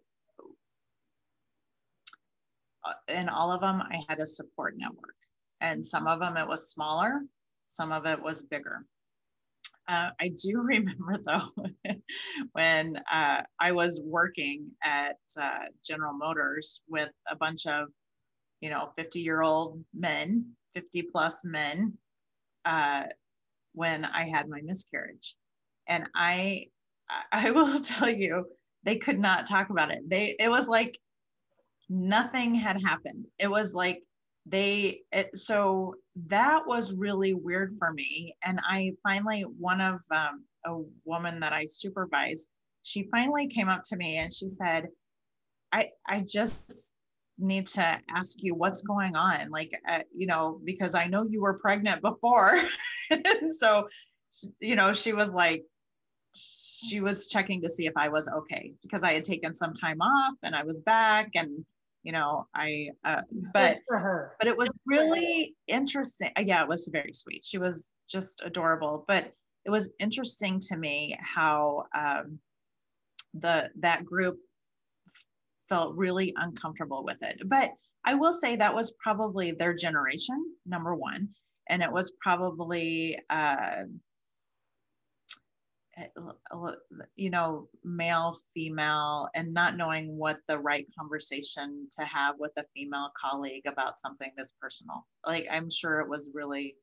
in 3.06 3.28
all 3.28 3.52
of 3.52 3.60
them, 3.60 3.80
I 3.80 4.02
had 4.08 4.18
a 4.18 4.26
support 4.26 4.74
network. 4.76 5.14
And 5.60 5.84
some 5.84 6.08
of 6.08 6.18
them 6.18 6.36
it 6.36 6.48
was 6.48 6.68
smaller, 6.68 7.20
some 7.68 7.92
of 7.92 8.06
it 8.06 8.20
was 8.20 8.42
bigger. 8.42 8.84
Uh, 9.88 10.10
I 10.20 10.28
do 10.28 10.60
remember 10.62 11.18
though 11.24 11.64
when 12.52 12.96
uh, 13.10 13.42
I 13.60 13.72
was 13.72 14.00
working 14.04 14.70
at 14.82 15.16
uh, 15.40 15.66
General 15.84 16.14
Motors 16.14 16.82
with 16.88 17.10
a 17.30 17.36
bunch 17.36 17.66
of, 17.66 17.88
you 18.60 18.70
know, 18.70 18.86
50 18.96 19.20
year 19.20 19.42
old 19.42 19.82
men, 19.94 20.46
50 20.74 21.02
plus 21.12 21.44
men, 21.44 21.94
uh, 22.64 23.04
when 23.72 24.04
I 24.04 24.28
had 24.28 24.48
my 24.48 24.60
miscarriage. 24.62 25.36
And 25.88 26.08
I, 26.14 26.66
I 27.32 27.50
will 27.50 27.78
tell 27.80 28.10
you, 28.10 28.46
they 28.82 28.96
could 28.96 29.18
not 29.18 29.46
talk 29.46 29.70
about 29.70 29.90
it. 29.90 30.08
They, 30.08 30.36
it 30.38 30.48
was 30.48 30.68
like 30.68 30.98
nothing 31.88 32.54
had 32.54 32.80
happened. 32.82 33.26
It 33.38 33.48
was 33.48 33.74
like 33.74 34.02
they, 34.48 35.00
it, 35.12 35.36
so 35.36 35.94
that 36.28 36.62
was 36.66 36.94
really 36.94 37.34
weird 37.34 37.72
for 37.78 37.92
me. 37.92 38.36
And 38.44 38.60
I 38.68 38.92
finally, 39.02 39.42
one 39.42 39.80
of 39.80 40.00
um, 40.10 40.44
a 40.64 40.78
woman 41.04 41.40
that 41.40 41.52
I 41.52 41.66
supervised, 41.66 42.48
she 42.82 43.08
finally 43.10 43.48
came 43.48 43.68
up 43.68 43.82
to 43.88 43.96
me 43.96 44.18
and 44.18 44.32
she 44.32 44.48
said, 44.48 44.86
I, 45.72 45.90
I 46.08 46.24
just 46.26 46.94
need 47.38 47.66
to 47.66 47.98
ask 48.08 48.36
you 48.38 48.54
what's 48.54 48.82
going 48.82 49.16
on. 49.16 49.50
Like, 49.50 49.72
uh, 49.88 50.00
you 50.14 50.26
know, 50.26 50.60
because 50.64 50.94
I 50.94 51.06
know 51.06 51.24
you 51.24 51.40
were 51.40 51.58
pregnant 51.58 52.00
before. 52.00 52.58
so, 53.58 53.88
you 54.60 54.76
know, 54.76 54.92
she 54.92 55.12
was 55.12 55.34
like, 55.34 55.64
she 56.34 57.00
was 57.00 57.26
checking 57.26 57.62
to 57.62 57.70
see 57.70 57.86
if 57.86 57.96
I 57.96 58.08
was 58.08 58.28
okay 58.28 58.72
because 58.82 59.02
I 59.02 59.14
had 59.14 59.24
taken 59.24 59.54
some 59.54 59.74
time 59.74 60.00
off 60.00 60.34
and 60.42 60.54
I 60.54 60.62
was 60.62 60.80
back 60.80 61.30
and 61.34 61.64
you 62.06 62.12
know 62.12 62.46
i 62.54 62.88
uh, 63.04 63.20
but 63.52 63.78
for 63.88 63.98
her. 63.98 64.36
but 64.38 64.46
it 64.46 64.56
was 64.56 64.70
really 64.86 65.56
interesting 65.66 66.30
uh, 66.38 66.42
yeah 66.46 66.62
it 66.62 66.68
was 66.68 66.88
very 66.92 67.12
sweet. 67.12 67.44
She 67.44 67.58
was 67.58 67.92
just 68.08 68.42
adorable 68.46 69.04
but 69.08 69.32
it 69.64 69.70
was 69.70 69.90
interesting 69.98 70.60
to 70.60 70.76
me 70.76 71.18
how 71.20 71.86
um, 71.92 72.38
the 73.34 73.68
that 73.80 74.04
group 74.04 74.38
felt 75.68 75.96
really 75.96 76.32
uncomfortable 76.36 77.04
with 77.04 77.20
it. 77.22 77.40
But 77.44 77.72
i 78.04 78.14
will 78.14 78.32
say 78.32 78.54
that 78.54 78.74
was 78.74 78.92
probably 79.02 79.50
their 79.50 79.74
generation 79.74 80.38
number 80.64 80.94
one 80.94 81.28
and 81.68 81.82
it 81.82 81.90
was 81.90 82.12
probably 82.22 83.18
uh, 83.28 83.82
Eh, 85.98 86.06
you 87.16 87.30
know, 87.30 87.68
male, 87.82 88.36
female, 88.52 89.28
and 89.34 89.54
not 89.54 89.76
knowing 89.76 90.16
what 90.16 90.38
the 90.46 90.58
right 90.58 90.86
conversation 90.98 91.88
to 91.98 92.04
have 92.04 92.34
with 92.38 92.52
a 92.58 92.64
female 92.74 93.10
colleague 93.18 93.64
about 93.66 93.96
something 93.96 94.30
this 94.36 94.52
personal. 94.60 95.06
Like, 95.26 95.46
I'm 95.50 95.70
sure 95.70 96.00
it 96.00 96.08
was 96.08 96.30
really 96.34 96.76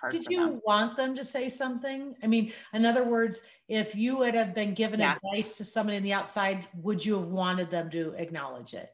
hard. 0.00 0.12
Did 0.12 0.26
you 0.30 0.46
them. 0.46 0.60
want 0.64 0.96
them 0.96 1.14
to 1.14 1.24
say 1.24 1.50
something? 1.50 2.14
I 2.22 2.26
mean, 2.26 2.52
in 2.72 2.86
other 2.86 3.04
words, 3.04 3.42
if 3.68 3.94
you 3.94 4.16
would 4.18 4.34
have 4.34 4.54
been 4.54 4.72
given 4.72 5.00
yeah. 5.00 5.16
advice 5.16 5.58
to 5.58 5.64
somebody 5.64 5.98
in 5.98 6.02
the 6.02 6.14
outside, 6.14 6.66
would 6.74 7.04
you 7.04 7.16
have 7.16 7.26
wanted 7.26 7.68
them 7.68 7.90
to 7.90 8.14
acknowledge 8.16 8.72
it? 8.72 8.88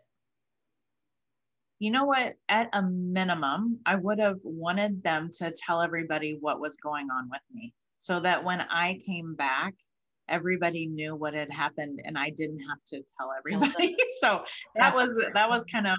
You 1.78 1.92
know 1.92 2.04
what? 2.04 2.34
At 2.48 2.70
a 2.72 2.82
minimum, 2.82 3.78
I 3.86 3.94
would 3.94 4.18
have 4.18 4.38
wanted 4.42 5.02
them 5.04 5.30
to 5.34 5.52
tell 5.52 5.80
everybody 5.80 6.36
what 6.40 6.60
was 6.60 6.76
going 6.76 7.08
on 7.10 7.30
with 7.30 7.40
me 7.54 7.72
so 8.00 8.18
that 8.18 8.42
when 8.44 8.60
I 8.62 8.98
came 9.06 9.34
back, 9.34 9.74
everybody 10.28 10.86
knew 10.86 11.14
what 11.14 11.34
had 11.34 11.50
happened 11.52 12.00
and 12.04 12.18
I 12.18 12.30
didn't 12.30 12.60
have 12.60 12.78
to 12.88 13.02
tell 13.18 13.30
everybody. 13.36 13.96
so 14.20 14.42
that 14.74 14.94
was 14.94 15.16
that 15.34 15.48
was 15.48 15.64
kind 15.66 15.86
of 15.86 15.98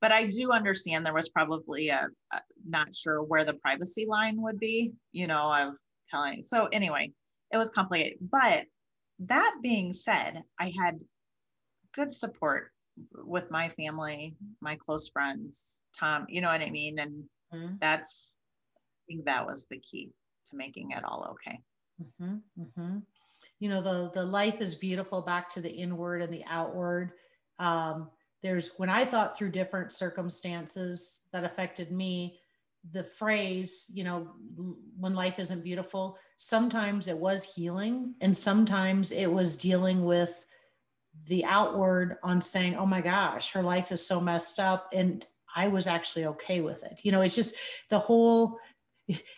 but 0.00 0.12
I 0.12 0.26
do 0.26 0.52
understand 0.52 1.04
there 1.04 1.14
was 1.14 1.30
probably 1.30 1.88
a, 1.88 2.08
a, 2.32 2.40
not 2.68 2.94
sure 2.94 3.22
where 3.22 3.44
the 3.44 3.54
privacy 3.54 4.06
line 4.06 4.40
would 4.42 4.58
be, 4.58 4.92
you 5.12 5.26
know, 5.26 5.52
of 5.52 5.76
telling. 6.08 6.42
So 6.42 6.68
anyway, 6.70 7.12
it 7.52 7.56
was 7.56 7.70
complicated. 7.70 8.18
But 8.20 8.64
that 9.20 9.56
being 9.62 9.92
said, 9.92 10.42
I 10.60 10.72
had 10.78 11.00
good 11.94 12.12
support 12.12 12.70
with 13.14 13.50
my 13.50 13.70
family, 13.70 14.36
my 14.60 14.76
close 14.76 15.08
friends, 15.08 15.80
Tom, 15.98 16.26
you 16.28 16.40
know 16.40 16.48
what 16.48 16.60
I 16.60 16.70
mean? 16.70 16.98
And 16.98 17.24
mm-hmm. 17.52 17.74
that's 17.80 18.38
think 19.06 19.24
that 19.24 19.46
was 19.46 19.66
the 19.70 19.78
key 19.78 20.12
to 20.50 20.56
making 20.56 20.92
it 20.92 21.04
all 21.04 21.28
okay. 21.32 21.60
Mm-hmm, 22.02 22.34
mm-hmm. 22.60 22.98
You 23.60 23.68
know, 23.68 23.80
the 23.80 24.10
the 24.12 24.26
life 24.26 24.60
is 24.60 24.74
beautiful 24.74 25.22
back 25.22 25.48
to 25.50 25.60
the 25.60 25.70
inward 25.70 26.22
and 26.22 26.32
the 26.32 26.44
outward. 26.48 27.12
Um, 27.58 28.10
there's 28.42 28.70
when 28.76 28.90
I 28.90 29.04
thought 29.04 29.36
through 29.36 29.50
different 29.50 29.92
circumstances 29.92 31.24
that 31.32 31.44
affected 31.44 31.90
me, 31.90 32.38
the 32.92 33.02
phrase, 33.02 33.90
you 33.92 34.04
know, 34.04 34.28
when 34.98 35.14
life 35.14 35.38
isn't 35.38 35.64
beautiful, 35.64 36.18
sometimes 36.36 37.08
it 37.08 37.16
was 37.16 37.54
healing, 37.54 38.14
and 38.20 38.36
sometimes 38.36 39.10
it 39.10 39.30
was 39.30 39.56
dealing 39.56 40.04
with 40.04 40.44
the 41.26 41.44
outward 41.44 42.16
on 42.22 42.40
saying, 42.40 42.76
oh 42.76 42.86
my 42.86 43.00
gosh, 43.00 43.52
her 43.52 43.62
life 43.62 43.90
is 43.90 44.06
so 44.06 44.20
messed 44.20 44.60
up. 44.60 44.90
And 44.92 45.24
I 45.54 45.68
was 45.68 45.86
actually 45.86 46.26
okay 46.26 46.60
with 46.60 46.84
it. 46.84 47.00
You 47.04 47.12
know, 47.12 47.22
it's 47.22 47.34
just 47.34 47.56
the 47.88 47.98
whole 47.98 48.58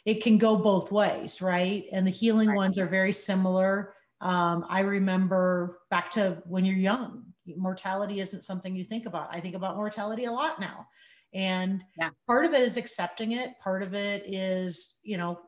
it 0.04 0.22
can 0.22 0.38
go 0.38 0.56
both 0.56 0.90
ways, 0.90 1.42
right? 1.42 1.84
And 1.92 2.06
the 2.06 2.10
healing 2.10 2.48
right. 2.48 2.56
ones 2.56 2.78
are 2.78 2.86
very 2.86 3.12
similar. 3.12 3.94
Um, 4.20 4.64
I 4.68 4.80
remember 4.80 5.80
back 5.90 6.10
to 6.12 6.42
when 6.46 6.64
you're 6.64 6.76
young, 6.76 7.24
mortality 7.56 8.20
isn't 8.20 8.42
something 8.42 8.74
you 8.74 8.84
think 8.84 9.06
about. 9.06 9.28
I 9.32 9.40
think 9.40 9.54
about 9.54 9.76
mortality 9.76 10.24
a 10.24 10.32
lot 10.32 10.60
now. 10.60 10.86
And 11.34 11.84
yeah. 11.96 12.10
part 12.26 12.46
of 12.46 12.52
it 12.52 12.62
is 12.62 12.76
accepting 12.76 13.32
it. 13.32 13.58
Part 13.62 13.82
of 13.82 13.94
it 13.94 14.24
is, 14.26 14.98
you 15.02 15.18
know, 15.18 15.40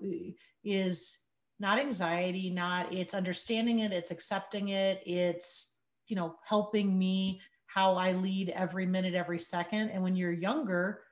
is 0.63 1.19
not 1.59 1.79
anxiety, 1.79 2.51
not 2.51 2.93
it's 2.93 3.15
understanding 3.15 3.81
it, 3.81 3.93
it's 3.93 4.11
accepting 4.11 4.71
it, 4.71 5.03
it's, 5.07 5.77
you 6.09 6.17
know, 6.17 6.37
helping 6.45 6.99
me 6.99 7.41
how 7.67 7.95
I 7.95 8.13
lead 8.13 8.51
every 8.51 8.87
minute, 8.87 9.15
every 9.15 9.39
second. 9.39 9.91
And 9.91 10.03
when 10.03 10.17
you're 10.17 10.33
younger, 10.33 11.03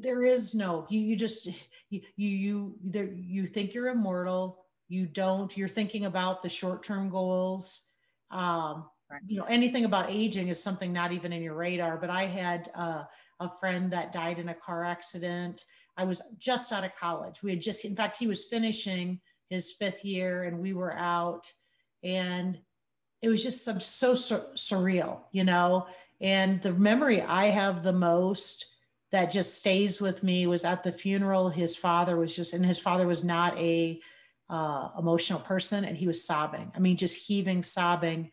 there 0.00 0.22
is 0.22 0.54
no 0.54 0.86
you 0.88 1.00
you 1.00 1.16
just 1.16 1.48
you 1.90 2.00
you 2.16 2.76
there 2.82 3.10
you 3.12 3.46
think 3.46 3.74
you're 3.74 3.88
immortal. 3.88 4.64
You 4.88 5.06
don't 5.06 5.56
you're 5.56 5.68
thinking 5.68 6.04
about 6.04 6.42
the 6.42 6.48
short-term 6.48 7.10
goals. 7.10 7.82
Um 8.30 8.86
you 9.26 9.38
know 9.38 9.44
anything 9.44 9.84
about 9.84 10.10
aging 10.10 10.48
is 10.48 10.62
something 10.62 10.92
not 10.92 11.12
even 11.12 11.34
in 11.34 11.42
your 11.42 11.54
radar 11.54 11.98
but 11.98 12.08
i 12.08 12.24
had 12.24 12.70
uh, 12.74 13.04
a 13.42 13.48
friend 13.48 13.90
that 13.92 14.12
died 14.12 14.38
in 14.38 14.48
a 14.48 14.54
car 14.54 14.84
accident. 14.84 15.64
I 15.96 16.04
was 16.04 16.22
just 16.38 16.72
out 16.72 16.84
of 16.84 16.94
college. 16.94 17.42
We 17.42 17.50
had 17.50 17.60
just 17.60 17.84
in 17.84 17.94
fact 17.94 18.16
he 18.16 18.26
was 18.26 18.44
finishing 18.44 19.20
his 19.50 19.72
fifth 19.72 20.04
year 20.04 20.44
and 20.44 20.58
we 20.58 20.72
were 20.72 20.96
out. 20.96 21.52
And 22.02 22.58
it 23.20 23.28
was 23.28 23.42
just 23.42 23.64
some 23.64 23.80
so 23.80 24.14
sur- 24.14 24.50
surreal 24.54 25.20
you 25.32 25.44
know? 25.44 25.86
And 26.20 26.62
the 26.62 26.72
memory 26.72 27.20
i 27.20 27.46
have 27.46 27.82
the 27.82 27.92
most 27.92 28.66
that 29.12 29.30
just 29.30 29.58
stays 29.58 30.00
with 30.00 30.22
me 30.22 30.46
was 30.46 30.64
at 30.64 30.82
the 30.82 30.90
funeral 30.90 31.50
his 31.50 31.76
father 31.76 32.16
was 32.16 32.34
just 32.34 32.54
and 32.54 32.64
his 32.64 32.78
father 32.78 33.06
was 33.06 33.22
not 33.22 33.56
a 33.58 34.00
uh, 34.48 34.88
emotional 34.98 35.38
person 35.38 35.84
and 35.84 35.96
he 35.96 36.06
was 36.06 36.26
sobbing. 36.26 36.72
I 36.74 36.80
mean 36.80 36.96
just 36.96 37.26
heaving 37.26 37.62
sobbing. 37.62 38.30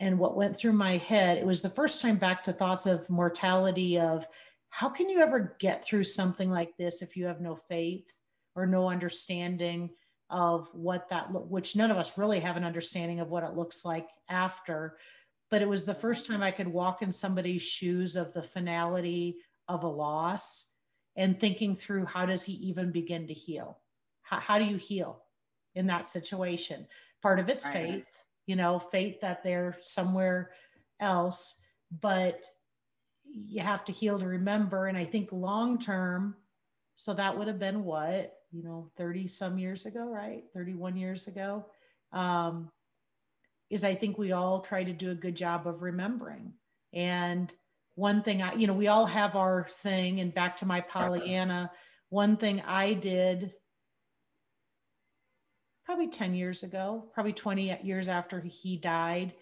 And 0.00 0.18
what 0.18 0.36
went 0.36 0.56
through 0.56 0.72
my 0.72 0.98
head, 0.98 1.38
it 1.38 1.46
was 1.46 1.62
the 1.62 1.68
first 1.68 2.02
time 2.02 2.16
back 2.16 2.44
to 2.44 2.52
thoughts 2.52 2.86
of 2.86 3.08
mortality 3.08 3.98
of 3.98 4.26
how 4.68 4.88
can 4.88 5.08
you 5.08 5.20
ever 5.20 5.56
get 5.58 5.84
through 5.84 6.04
something 6.04 6.50
like 6.50 6.76
this 6.76 7.00
if 7.00 7.16
you 7.16 7.26
have 7.26 7.40
no 7.40 7.54
faith 7.54 8.06
or 8.54 8.66
no 8.66 8.88
understanding 8.88 9.90
of 10.30 10.68
what 10.72 11.08
that 11.10 11.28
which 11.30 11.76
none 11.76 11.90
of 11.90 11.96
us 11.96 12.18
really 12.18 12.40
have 12.40 12.56
an 12.56 12.64
understanding 12.64 13.20
of 13.20 13.28
what 13.28 13.44
it 13.44 13.54
looks 13.54 13.84
like 13.84 14.08
after. 14.28 14.96
But 15.50 15.62
it 15.62 15.68
was 15.68 15.84
the 15.84 15.94
first 15.94 16.26
time 16.26 16.42
i 16.42 16.50
could 16.50 16.68
walk 16.68 17.00
in 17.00 17.12
somebody's 17.12 17.62
shoes 17.62 18.16
of 18.16 18.32
the 18.32 18.42
finality 18.42 19.36
of 19.68 19.84
a 19.84 19.88
loss 19.88 20.66
and 21.16 21.38
thinking 21.38 21.76
through 21.76 22.06
how 22.06 22.26
does 22.26 22.44
he 22.44 22.52
even 22.54 22.92
begin 22.92 23.26
to 23.28 23.34
heal? 23.34 23.78
How, 24.22 24.40
how 24.40 24.58
do 24.58 24.64
you 24.64 24.76
heal 24.76 25.22
in 25.74 25.86
that 25.86 26.08
situation? 26.08 26.86
Part 27.22 27.38
of 27.38 27.48
it's 27.48 27.66
faith 27.66 28.06
you 28.46 28.56
know 28.56 28.78
faith 28.78 29.20
that 29.20 29.42
they're 29.42 29.76
somewhere 29.80 30.50
else 31.00 31.56
but 32.00 32.44
you 33.24 33.60
have 33.62 33.84
to 33.84 33.92
heal 33.92 34.18
to 34.18 34.26
remember. 34.26 34.86
And 34.86 34.96
i 34.96 35.04
think 35.04 35.30
long 35.32 35.78
term 35.78 36.36
so 36.96 37.12
that 37.14 37.36
would 37.36 37.48
have 37.48 37.58
been 37.58 37.84
what 37.84 38.34
you 38.52 38.62
know 38.62 38.90
30 38.96 39.26
some 39.26 39.58
years 39.58 39.86
ago 39.86 40.08
right? 40.08 40.44
31 40.54 40.96
years 40.96 41.26
ago 41.26 41.66
um, 42.12 42.70
is 43.70 43.84
i 43.84 43.94
think 43.94 44.18
we 44.18 44.32
all 44.32 44.60
try 44.60 44.84
to 44.84 44.92
do 44.92 45.10
a 45.10 45.14
good 45.14 45.34
job 45.34 45.66
of 45.66 45.82
remembering. 45.82 46.52
And 46.92 47.52
one 47.94 48.22
thing 48.22 48.42
i 48.42 48.54
you 48.54 48.66
know 48.66 48.72
we 48.72 48.88
all 48.88 49.06
have 49.06 49.36
our 49.36 49.68
thing 49.70 50.20
and 50.20 50.34
back 50.34 50.56
to 50.56 50.66
my 50.66 50.80
pollyanna 50.80 51.70
one 52.08 52.36
thing 52.36 52.62
i 52.66 52.92
did 52.92 53.52
probably 55.84 56.08
10 56.08 56.34
years 56.34 56.62
ago 56.62 57.08
probably 57.12 57.32
20 57.32 57.78
years 57.82 58.08
after 58.08 58.40
he 58.40 58.76
died 58.76 59.32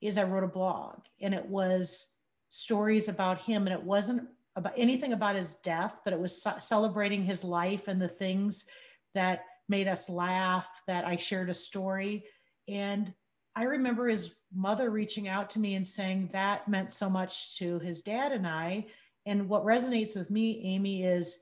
is 0.00 0.18
i 0.18 0.22
wrote 0.22 0.44
a 0.44 0.48
blog 0.48 1.00
and 1.20 1.34
it 1.34 1.46
was 1.46 2.10
stories 2.50 3.08
about 3.08 3.40
him 3.42 3.66
and 3.66 3.74
it 3.74 3.82
wasn't 3.82 4.28
about 4.56 4.74
anything 4.76 5.12
about 5.12 5.36
his 5.36 5.54
death, 5.54 6.00
but 6.04 6.12
it 6.12 6.20
was 6.20 6.46
celebrating 6.58 7.24
his 7.24 7.44
life 7.44 7.88
and 7.88 8.00
the 8.00 8.08
things 8.08 8.66
that 9.14 9.44
made 9.68 9.88
us 9.88 10.08
laugh, 10.08 10.68
that 10.86 11.04
I 11.04 11.16
shared 11.16 11.50
a 11.50 11.54
story. 11.54 12.24
And 12.68 13.12
I 13.56 13.64
remember 13.64 14.08
his 14.08 14.34
mother 14.54 14.90
reaching 14.90 15.28
out 15.28 15.50
to 15.50 15.58
me 15.58 15.74
and 15.74 15.86
saying 15.86 16.30
that 16.32 16.68
meant 16.68 16.92
so 16.92 17.10
much 17.10 17.58
to 17.58 17.78
his 17.80 18.00
dad 18.00 18.32
and 18.32 18.46
I. 18.46 18.86
And 19.26 19.48
what 19.48 19.64
resonates 19.64 20.16
with 20.16 20.30
me, 20.30 20.60
Amy, 20.64 21.04
is 21.04 21.40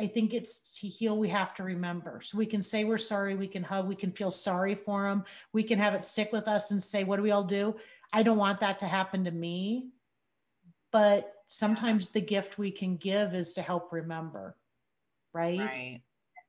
I 0.00 0.06
think 0.06 0.34
it's 0.34 0.80
to 0.80 0.88
heal, 0.88 1.16
we 1.16 1.28
have 1.28 1.54
to 1.54 1.62
remember. 1.62 2.20
So 2.22 2.38
we 2.38 2.46
can 2.46 2.62
say 2.62 2.84
we're 2.84 2.98
sorry, 2.98 3.34
we 3.34 3.48
can 3.48 3.62
hug, 3.62 3.86
we 3.86 3.94
can 3.94 4.10
feel 4.10 4.30
sorry 4.30 4.74
for 4.74 5.06
him, 5.06 5.24
we 5.52 5.62
can 5.62 5.78
have 5.78 5.94
it 5.94 6.04
stick 6.04 6.32
with 6.32 6.48
us 6.48 6.70
and 6.70 6.82
say, 6.82 7.04
what 7.04 7.16
do 7.16 7.22
we 7.22 7.30
all 7.30 7.44
do? 7.44 7.76
I 8.12 8.22
don't 8.22 8.38
want 8.38 8.60
that 8.60 8.80
to 8.80 8.86
happen 8.86 9.24
to 9.24 9.30
me. 9.30 9.90
But 10.90 11.32
sometimes 11.52 12.10
the 12.10 12.20
gift 12.20 12.56
we 12.56 12.70
can 12.70 12.96
give 12.96 13.34
is 13.34 13.52
to 13.52 13.62
help 13.62 13.92
remember 13.92 14.56
right 15.34 15.58
right 15.58 16.00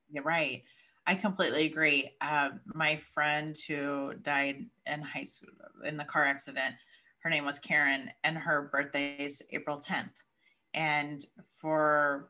you're 0.09 0.23
right 0.23 0.63
i 1.05 1.15
completely 1.15 1.65
agree 1.65 2.11
uh, 2.21 2.49
my 2.65 2.95
friend 2.97 3.57
who 3.67 4.13
died 4.21 4.65
in 4.85 5.01
high 5.01 5.23
school 5.23 5.49
in 5.85 5.97
the 5.97 6.03
car 6.03 6.23
accident 6.23 6.75
her 7.19 7.29
name 7.29 7.45
was 7.45 7.59
karen 7.59 8.09
and 8.23 8.37
her 8.37 8.69
birthday 8.71 9.15
is 9.19 9.41
april 9.51 9.77
10th 9.77 10.09
and 10.73 11.25
for 11.59 12.29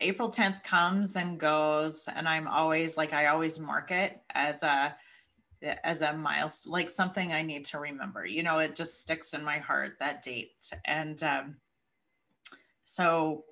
april 0.00 0.30
10th 0.30 0.62
comes 0.62 1.16
and 1.16 1.38
goes 1.38 2.08
and 2.14 2.28
i'm 2.28 2.48
always 2.48 2.96
like 2.96 3.12
i 3.12 3.26
always 3.26 3.58
mark 3.58 3.90
it 3.90 4.20
as 4.34 4.62
a 4.62 4.94
as 5.62 6.02
a 6.02 6.12
milestone, 6.12 6.72
like 6.72 6.90
something 6.90 7.32
I 7.32 7.42
need 7.42 7.66
to 7.66 7.78
remember. 7.78 8.24
You 8.24 8.42
know, 8.42 8.58
it 8.58 8.76
just 8.76 9.00
sticks 9.00 9.34
in 9.34 9.44
my 9.44 9.58
heart 9.58 9.96
that 10.00 10.22
date. 10.22 10.52
And 10.84 11.22
um, 11.22 11.56
so, 12.84 13.44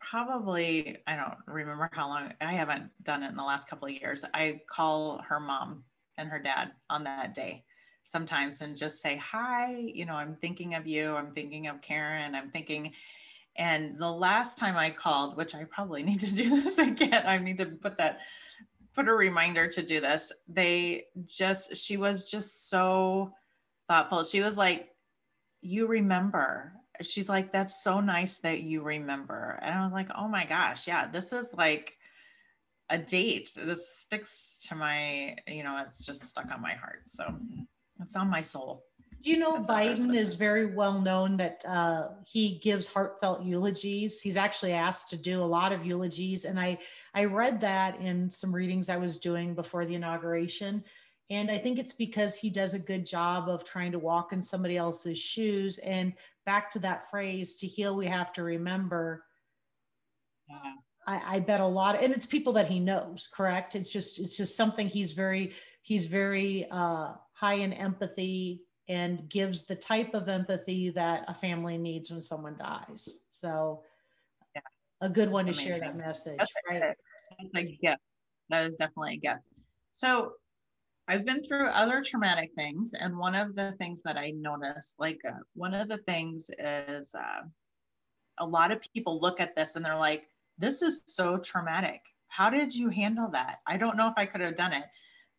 probably, 0.00 0.98
I 1.06 1.16
don't 1.16 1.36
remember 1.46 1.90
how 1.92 2.08
long, 2.08 2.32
I 2.40 2.54
haven't 2.54 2.90
done 3.02 3.22
it 3.22 3.30
in 3.30 3.36
the 3.36 3.44
last 3.44 3.68
couple 3.68 3.88
of 3.88 3.94
years. 3.94 4.24
I 4.34 4.60
call 4.68 5.22
her 5.28 5.40
mom 5.40 5.84
and 6.16 6.28
her 6.28 6.38
dad 6.38 6.72
on 6.90 7.04
that 7.04 7.34
day 7.34 7.64
sometimes 8.08 8.62
and 8.62 8.76
just 8.76 9.02
say, 9.02 9.16
Hi, 9.16 9.70
you 9.70 10.06
know, 10.06 10.14
I'm 10.14 10.36
thinking 10.36 10.74
of 10.74 10.86
you. 10.86 11.14
I'm 11.14 11.32
thinking 11.32 11.68
of 11.68 11.82
Karen. 11.82 12.34
I'm 12.34 12.50
thinking, 12.50 12.92
and 13.56 13.92
the 13.92 14.10
last 14.10 14.56
time 14.56 14.76
I 14.76 14.90
called, 14.90 15.36
which 15.36 15.54
I 15.54 15.64
probably 15.64 16.02
need 16.04 16.20
to 16.20 16.34
do 16.34 16.62
this 16.62 16.78
again, 16.78 17.26
I 17.26 17.38
need 17.38 17.58
to 17.58 17.66
put 17.66 17.98
that 17.98 18.20
put 18.94 19.08
a 19.08 19.14
reminder 19.14 19.68
to 19.68 19.82
do 19.82 20.00
this. 20.00 20.32
They 20.48 21.04
just, 21.24 21.76
she 21.76 21.96
was 21.96 22.28
just 22.28 22.68
so 22.68 23.32
thoughtful. 23.86 24.24
She 24.24 24.40
was 24.40 24.58
like, 24.58 24.88
You 25.60 25.86
remember. 25.86 26.72
She's 27.02 27.28
like, 27.28 27.52
That's 27.52 27.82
so 27.82 28.00
nice 28.00 28.40
that 28.40 28.62
you 28.62 28.82
remember. 28.82 29.58
And 29.62 29.74
I 29.74 29.84
was 29.84 29.92
like, 29.92 30.08
Oh 30.16 30.28
my 30.28 30.44
gosh, 30.44 30.86
yeah, 30.86 31.06
this 31.06 31.32
is 31.32 31.54
like 31.54 31.96
a 32.90 32.98
date. 32.98 33.50
This 33.54 33.98
sticks 33.98 34.58
to 34.68 34.74
my, 34.74 35.36
you 35.46 35.62
know, 35.62 35.82
it's 35.86 36.04
just 36.04 36.22
stuck 36.22 36.50
on 36.52 36.62
my 36.62 36.74
heart. 36.74 37.02
So 37.06 37.34
it's 38.00 38.16
on 38.16 38.30
my 38.30 38.40
soul. 38.40 38.84
You 39.20 39.36
know 39.36 39.56
Biden 39.56 40.16
is 40.16 40.36
very 40.36 40.66
well 40.66 41.00
known 41.00 41.38
that 41.38 41.64
uh, 41.66 42.08
he 42.24 42.58
gives 42.58 42.86
heartfelt 42.86 43.42
eulogies. 43.42 44.20
He's 44.20 44.36
actually 44.36 44.72
asked 44.72 45.10
to 45.10 45.16
do 45.16 45.42
a 45.42 45.44
lot 45.44 45.72
of 45.72 45.84
eulogies, 45.84 46.44
and 46.44 46.58
I 46.58 46.78
I 47.14 47.24
read 47.24 47.60
that 47.62 48.00
in 48.00 48.30
some 48.30 48.54
readings 48.54 48.88
I 48.88 48.96
was 48.96 49.18
doing 49.18 49.54
before 49.54 49.84
the 49.86 49.96
inauguration, 49.96 50.84
and 51.30 51.50
I 51.50 51.58
think 51.58 51.78
it's 51.78 51.92
because 51.92 52.38
he 52.38 52.48
does 52.50 52.74
a 52.74 52.78
good 52.78 53.04
job 53.04 53.48
of 53.48 53.64
trying 53.64 53.92
to 53.92 53.98
walk 53.98 54.32
in 54.32 54.40
somebody 54.40 54.76
else's 54.76 55.18
shoes. 55.18 55.78
And 55.78 56.14
back 56.46 56.70
to 56.72 56.78
that 56.80 57.10
phrase, 57.10 57.56
"To 57.56 57.66
heal, 57.66 57.96
we 57.96 58.06
have 58.06 58.32
to 58.34 58.42
remember." 58.42 59.24
Yeah. 60.48 60.72
I, 61.06 61.36
I 61.36 61.40
bet 61.40 61.60
a 61.60 61.66
lot, 61.66 61.96
of, 61.96 62.02
and 62.02 62.12
it's 62.12 62.26
people 62.26 62.52
that 62.54 62.68
he 62.68 62.80
knows. 62.80 63.28
Correct? 63.32 63.74
It's 63.74 63.90
just 63.92 64.18
it's 64.18 64.36
just 64.36 64.56
something 64.56 64.88
he's 64.88 65.12
very 65.12 65.52
he's 65.82 66.06
very 66.06 66.66
uh, 66.70 67.14
high 67.32 67.54
in 67.54 67.72
empathy 67.72 68.62
and 68.88 69.28
gives 69.28 69.64
the 69.64 69.76
type 69.76 70.14
of 70.14 70.28
empathy 70.28 70.90
that 70.90 71.24
a 71.28 71.34
family 71.34 71.76
needs 71.76 72.10
when 72.10 72.22
someone 72.22 72.56
dies. 72.58 73.20
So, 73.28 73.82
yeah. 74.54 74.62
a 75.02 75.10
good 75.10 75.30
one 75.30 75.44
That's 75.44 75.58
to 75.58 75.64
amazing. 75.64 75.82
share 75.82 75.92
that 75.92 75.98
message, 75.98 76.36
That's 76.38 76.52
right? 76.70 76.82
A, 76.82 76.94
that's 77.38 77.50
a 77.54 77.76
gift. 77.82 78.00
That 78.48 78.64
is 78.66 78.76
definitely 78.76 79.14
a 79.14 79.16
gift. 79.18 79.42
So, 79.92 80.32
I've 81.08 81.24
been 81.24 81.42
through 81.42 81.68
other 81.68 82.02
traumatic 82.02 82.50
things, 82.54 82.94
and 82.94 83.16
one 83.16 83.34
of 83.34 83.54
the 83.54 83.74
things 83.78 84.02
that 84.02 84.16
I 84.16 84.30
noticed, 84.36 84.96
like 84.98 85.20
uh, 85.26 85.38
one 85.54 85.74
of 85.74 85.88
the 85.88 85.98
things 85.98 86.50
is 86.58 87.14
uh, 87.14 87.42
a 88.38 88.46
lot 88.46 88.70
of 88.70 88.82
people 88.94 89.20
look 89.20 89.40
at 89.40 89.56
this 89.56 89.74
and 89.74 89.84
they're 89.84 89.96
like, 89.96 90.28
"This 90.58 90.82
is 90.82 91.02
so 91.06 91.38
traumatic. 91.38 92.02
How 92.28 92.50
did 92.50 92.74
you 92.74 92.90
handle 92.90 93.30
that? 93.30 93.56
I 93.66 93.78
don't 93.78 93.96
know 93.96 94.08
if 94.08 94.14
I 94.16 94.26
could 94.26 94.42
have 94.42 94.54
done 94.54 94.72
it." 94.72 94.84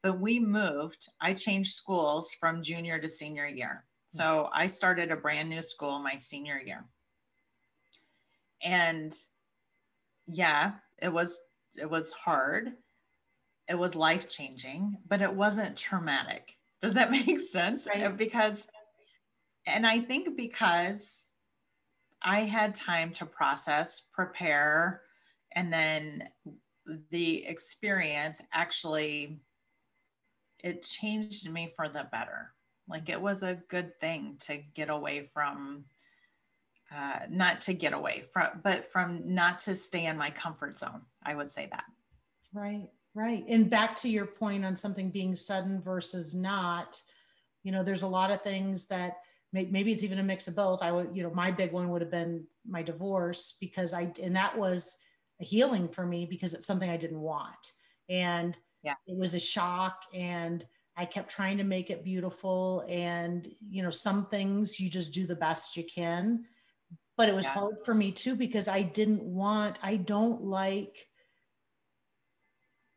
but 0.02 0.20
we 0.20 0.40
moved. 0.40 1.10
I 1.20 1.34
changed 1.34 1.76
schools 1.76 2.34
from 2.40 2.64
junior 2.64 3.00
to 3.00 3.10
senior 3.10 3.48
year. 3.48 3.86
So 4.08 4.50
I 4.52 4.66
started 4.66 5.12
a 5.12 5.16
brand 5.16 5.50
new 5.50 5.62
school 5.62 6.00
my 6.00 6.16
senior 6.16 6.60
year. 6.60 6.86
And 8.64 9.14
yeah, 10.28 10.74
it 11.02 11.14
was 11.14 11.40
it 11.76 11.90
was 11.90 12.12
hard. 12.14 12.72
It 13.70 13.78
was 13.78 13.96
life-changing, 13.96 14.98
but 15.08 15.22
it 15.22 15.34
wasn't 15.34 15.78
traumatic. 15.78 16.58
Does 16.82 16.96
that 16.96 17.12
make 17.12 17.40
sense? 17.40 17.88
Right. 17.88 18.16
Because 18.16 18.68
and 19.68 19.86
I 19.86 20.00
think 20.00 20.36
because 20.36 21.28
I 22.22 22.42
had 22.42 22.74
time 22.76 23.12
to 23.14 23.26
process, 23.26 24.02
prepare, 24.14 25.02
and 25.54 25.72
then 25.72 26.30
the 27.12 27.46
experience 27.46 28.42
actually 28.52 29.40
it 30.62 30.84
changed 30.84 31.50
me 31.50 31.72
for 31.76 31.88
the 31.88 32.08
better. 32.12 32.54
Like 32.88 33.10
it 33.10 33.22
was 33.22 33.44
a 33.44 33.60
good 33.70 34.00
thing 34.02 34.38
to 34.42 34.58
get 34.58 34.90
away 34.90 35.24
from, 35.24 35.86
uh, 36.94 37.20
not 37.30 37.62
to 37.62 37.74
get 37.74 37.94
away 37.94 38.22
from, 38.22 38.60
but 38.64 38.86
from 38.86 39.34
not 39.36 39.60
to 39.60 39.76
stay 39.76 40.06
in 40.06 40.18
my 40.18 40.32
comfort 40.32 40.78
zone. 40.78 41.04
I 41.24 41.36
would 41.36 41.52
say 41.52 41.70
that. 41.72 41.86
Right, 42.54 42.90
right. 43.13 43.43
And 43.48 43.69
back 43.69 43.95
to 43.98 44.10
your 44.10 44.26
point 44.26 44.65
on 44.65 44.76
something 44.76 45.10
being 45.10 45.36
sudden 45.36 45.82
versus 45.82 46.36
not, 46.36 47.02
you 47.63 47.72
know, 47.72 47.84
there's 47.84 48.04
a 48.04 48.08
lot 48.08 48.32
of 48.32 48.41
things 48.41 48.88
that 48.88 49.17
maybe 49.52 49.91
it's 49.91 50.04
even 50.04 50.19
a 50.19 50.24
mix 50.24 50.48
of 50.48 50.56
both. 50.56 50.84
I 50.84 50.91
would, 50.91 51.10
you 51.13 51.24
know, 51.24 51.32
my 51.32 51.52
big 51.52 51.72
one 51.72 51.89
would 51.89 52.02
have 52.02 52.12
been 52.12 52.45
my 52.67 52.84
divorce 52.84 53.56
because 53.60 53.93
I, 53.93 54.12
and 54.22 54.36
that 54.36 54.58
was 54.58 54.98
a 55.41 55.43
healing 55.43 55.88
for 55.88 56.06
me 56.06 56.26
because 56.26 56.54
it's 56.54 56.67
something 56.67 56.89
I 56.89 56.98
didn't 56.98 57.19
want. 57.22 57.74
And 58.10 58.56
yeah 58.84 58.95
it 59.08 59.17
was 59.17 59.34
a 59.34 59.39
shock 59.39 60.04
and 60.13 60.65
i 60.98 61.06
kept 61.06 61.30
trying 61.30 61.58
to 61.58 61.63
make 61.63 61.89
it 61.89 62.04
beautiful 62.04 62.86
and 62.89 63.48
you 63.69 63.84
know 63.84 63.89
some 63.89 64.26
things 64.26 64.80
you 64.80 64.89
just 64.89 65.13
do 65.13 65.26
the 65.26 65.36
best 65.36 65.76
you 65.78 65.84
can 65.84 66.45
but 67.17 67.30
it 67.30 67.36
was 67.36 67.45
yeah. 67.45 67.54
hard 67.54 67.76
for 67.86 67.93
me 67.93 68.12
too 68.12 68.36
because 68.36 68.67
i 68.67 68.82
didn't 68.82 69.24
want 69.24 69.80
i 69.84 69.95
don't 69.95 70.43
like 70.43 71.08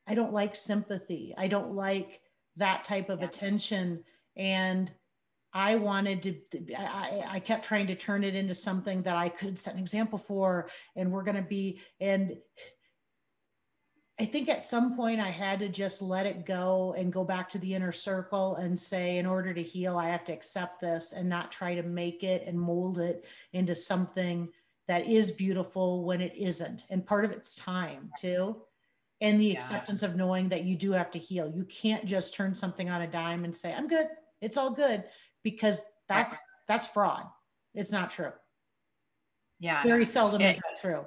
i 0.07 0.15
don't 0.15 0.33
like 0.33 0.55
sympathy 0.55 1.35
i 1.37 1.47
don't 1.47 1.75
like 1.75 2.21
that 2.57 2.85
type 2.85 3.09
of 3.09 3.21
yeah. 3.21 3.27
attention 3.27 4.03
and 4.37 4.91
I 5.55 5.77
wanted 5.77 6.23
to, 6.23 6.75
I, 6.75 7.25
I 7.29 7.41
kept 7.41 7.67
trying 7.67 7.89
to 7.89 7.95
turn 7.95 8.25
it 8.25 8.35
into 8.35 8.55
something 8.55 9.03
that 9.03 9.17
I 9.17 9.29
could 9.29 9.59
set 9.59 9.75
an 9.75 9.81
example 9.81 10.19
for, 10.19 10.71
and 10.97 11.13
we're 11.13 11.25
going 11.25 11.37
to 11.37 11.43
be, 11.43 11.83
and 12.01 12.39
I 14.19 14.25
think 14.25 14.49
at 14.49 14.63
some 14.63 14.97
point 14.97 15.21
I 15.21 15.31
had 15.31 15.59
to 15.61 15.69
just 15.69 16.01
let 16.01 16.27
it 16.27 16.47
go 16.47 16.95
and 16.97 17.13
go 17.13 17.25
back 17.25 17.49
to 17.51 17.59
the 17.59 17.75
inner 17.75 17.93
circle 17.93 18.57
and 18.57 18.79
say, 18.79 19.19
in 19.19 19.27
order 19.27 19.53
to 19.53 19.63
heal, 19.63 19.99
I 19.99 20.09
have 20.09 20.25
to 20.25 20.33
accept 20.33 20.81
this 20.81 21.13
and 21.13 21.29
not 21.29 21.51
try 21.51 21.75
to 21.75 21.83
make 21.83 22.23
it 22.23 22.45
and 22.47 22.59
mold 22.59 22.99
it 22.99 23.25
into 23.53 23.75
something 23.75 24.49
that 24.87 25.07
is 25.07 25.33
beautiful 25.33 26.05
when 26.05 26.21
it 26.21 26.35
isn't. 26.37 26.85
And 26.91 27.07
part 27.07 27.25
of 27.25 27.31
it's 27.31 27.57
time 27.57 28.11
too. 28.19 28.57
And 29.23 29.41
the 29.41 29.47
yeah. 29.47 29.53
acceptance 29.53 30.03
of 30.03 30.17
knowing 30.17 30.49
that 30.51 30.65
you 30.65 30.77
do 30.77 30.93
have 30.93 31.11
to 31.13 31.19
heal. 31.19 31.51
You 31.55 31.65
can't 31.65 32.05
just 32.05 32.35
turn 32.35 32.55
something 32.55 32.91
on 32.91 33.01
a 33.01 33.07
dime 33.07 33.45
and 33.45 33.57
say, 33.57 33.73
I'm 33.73 33.89
good. 33.89 34.09
It's 34.43 34.57
all 34.59 34.71
good 34.71 35.05
because 35.43 35.85
that's 36.09 36.37
that's 36.69 36.89
fraud. 36.89 37.25
It's 37.75 37.93
not 37.93 38.11
true. 38.11 38.33
Yeah. 39.61 39.83
Very 39.85 40.05
seldom 40.05 40.43
it, 40.43 40.51
is 40.51 40.57
that 40.57 40.81
true. 40.81 41.05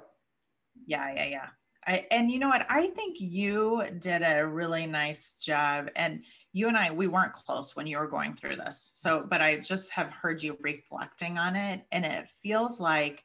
Yeah, 0.86 1.12
yeah, 1.14 1.26
yeah. 1.26 1.46
I, 1.86 2.06
and 2.10 2.30
you 2.30 2.38
know 2.38 2.48
what? 2.48 2.66
I 2.68 2.88
think 2.88 3.18
you 3.20 3.84
did 4.00 4.22
a 4.22 4.44
really 4.46 4.86
nice 4.86 5.34
job. 5.34 5.90
And 5.94 6.24
you 6.52 6.68
and 6.68 6.76
I, 6.76 6.90
we 6.90 7.06
weren't 7.06 7.34
close 7.34 7.76
when 7.76 7.86
you 7.86 7.98
were 7.98 8.08
going 8.08 8.34
through 8.34 8.56
this. 8.56 8.92
So, 8.94 9.24
but 9.28 9.40
I 9.42 9.60
just 9.60 9.92
have 9.92 10.10
heard 10.10 10.42
you 10.42 10.56
reflecting 10.60 11.38
on 11.38 11.54
it. 11.54 11.84
And 11.92 12.04
it 12.04 12.28
feels 12.42 12.80
like 12.80 13.24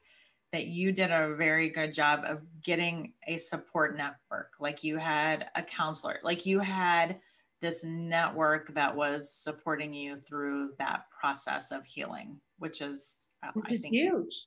that 0.52 0.66
you 0.66 0.92
did 0.92 1.10
a 1.10 1.34
very 1.34 1.70
good 1.70 1.92
job 1.92 2.24
of 2.26 2.42
getting 2.62 3.14
a 3.26 3.38
support 3.38 3.96
network. 3.96 4.52
Like 4.60 4.84
you 4.84 4.98
had 4.98 5.48
a 5.54 5.62
counselor, 5.62 6.18
like 6.22 6.44
you 6.44 6.60
had 6.60 7.18
this 7.60 7.84
network 7.84 8.74
that 8.74 8.94
was 8.94 9.32
supporting 9.32 9.94
you 9.94 10.16
through 10.16 10.72
that 10.78 11.04
process 11.18 11.72
of 11.72 11.84
healing, 11.84 12.38
which 12.58 12.80
is, 12.80 13.26
uh, 13.42 13.50
which 13.54 13.66
I 13.70 13.74
is 13.74 13.82
think, 13.82 13.94
huge. 13.94 14.46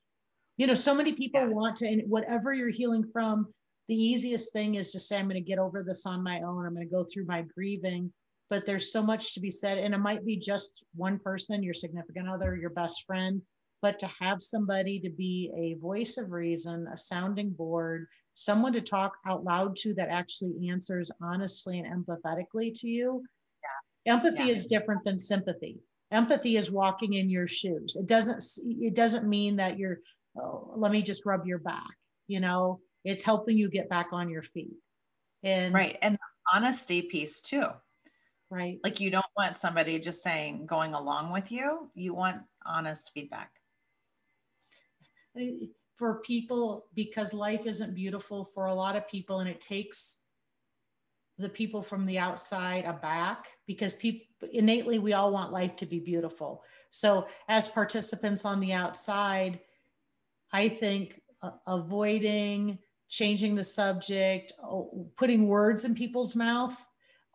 You 0.58 0.68
know, 0.68 0.74
so 0.74 0.94
many 0.94 1.14
people 1.14 1.42
yeah. 1.42 1.48
want 1.48 1.78
to, 1.78 1.88
and 1.88 2.04
whatever 2.08 2.54
you're 2.54 2.70
healing 2.70 3.10
from, 3.12 3.48
the 3.88 3.96
easiest 3.96 4.54
thing 4.54 4.76
is 4.76 4.92
to 4.92 5.00
say, 5.00 5.18
I'm 5.18 5.26
going 5.28 5.36
to 5.36 5.42
get 5.42 5.60
over 5.60 5.84
this 5.84 6.06
on 6.06 6.24
my 6.24 6.42
own. 6.42 6.66
I'm 6.66 6.74
going 6.74 6.88
to 6.88 6.94
go 6.94 7.04
through 7.04 7.26
my 7.26 7.42
grieving. 7.42 8.12
But 8.50 8.66
there's 8.66 8.92
so 8.92 9.02
much 9.02 9.34
to 9.34 9.40
be 9.40 9.50
said. 9.50 9.80
And 9.80 9.94
it 9.94 10.00
might 10.00 10.26
be 10.26 10.38
just 10.38 10.84
one 10.96 11.20
person, 11.20 11.64
your 11.64 11.74
significant 11.74 12.30
other, 12.30 12.56
your 12.56 12.70
best 12.70 13.04
friend, 13.06 13.42
but 13.86 14.00
to 14.00 14.10
have 14.20 14.42
somebody 14.42 15.00
to 15.00 15.12
be 15.12 15.52
a 15.56 15.80
voice 15.80 16.18
of 16.18 16.32
reason, 16.32 16.88
a 16.92 16.98
sounding 16.98 17.52
board, 17.52 18.08
someone 18.34 18.74
to 18.74 18.82
talk 18.82 19.14
out 19.28 19.44
loud 19.44 19.76
to 19.76 19.94
that 19.94 20.10
actually 20.10 20.70
answers 20.72 21.12
honestly 21.22 21.78
and 21.78 22.04
empathetically 22.04 22.74
to 22.80 22.88
you. 22.88 23.24
Yeah. 24.08 24.14
Empathy 24.14 24.46
yeah. 24.46 24.56
is 24.56 24.66
different 24.66 25.04
than 25.04 25.20
sympathy. 25.20 25.78
Empathy 26.10 26.58
is 26.58 26.72
walking 26.72 27.14
in 27.14 27.30
your 27.30 27.46
shoes. 27.46 27.96
It 27.96 28.08
doesn't 28.08 28.44
it 28.66 28.96
doesn't 28.96 29.30
mean 29.30 29.58
that 29.58 29.78
you're 29.78 30.00
oh, 30.36 30.72
let 30.76 30.92
me 30.92 31.04
just 31.04 31.24
rub 31.24 31.46
your 31.46 31.60
back, 31.60 31.94
you 32.26 32.40
know. 32.40 32.80
It's 33.04 33.24
helping 33.24 33.56
you 33.56 33.70
get 33.70 33.88
back 33.88 34.08
on 34.14 34.30
your 34.30 34.42
feet. 34.42 34.78
And 35.44 35.76
Right. 35.76 35.96
And 36.02 36.18
honesty 36.52 37.04
piece 37.04 37.40
too. 37.40 37.68
Right. 38.50 38.80
Like 38.84 39.00
you 39.00 39.12
don't 39.12 39.34
want 39.38 39.58
somebody 39.58 40.00
just 40.00 40.24
saying 40.24 40.66
going 40.66 40.94
along 40.94 41.32
with 41.32 41.52
you. 41.52 41.92
You 41.94 42.16
want 42.16 42.42
honest 42.66 43.12
feedback 43.14 43.52
for 45.96 46.22
people 46.22 46.88
because 46.94 47.34
life 47.34 47.66
isn't 47.66 47.96
beautiful 47.96 48.44
for 48.44 48.66
a 48.66 48.74
lot 48.74 48.96
of 48.96 49.08
people 49.08 49.40
and 49.40 49.50
it 49.50 49.62
takes 49.62 50.18
the 51.38 51.50
people 51.50 51.82
from 51.82 52.06
the 52.06 52.18
outside 52.18 52.86
aback 52.86 53.48
because 53.68 53.94
people 53.94 54.26
innately 54.54 55.00
we 55.00 55.14
all 55.14 55.32
want 55.32 55.52
life 55.52 55.76
to 55.76 55.86
be 55.86 56.00
beautiful. 56.00 56.64
So 56.90 57.28
as 57.48 57.68
participants 57.68 58.46
on 58.46 58.60
the 58.60 58.74
outside 58.74 59.60
i 60.52 60.70
think 60.70 61.22
uh, 61.42 61.52
avoiding 61.68 62.80
changing 63.10 63.56
the 63.56 63.64
subject 63.64 64.54
putting 65.16 65.48
words 65.48 65.86
in 65.86 65.94
people's 65.94 66.36
mouth 66.36 66.86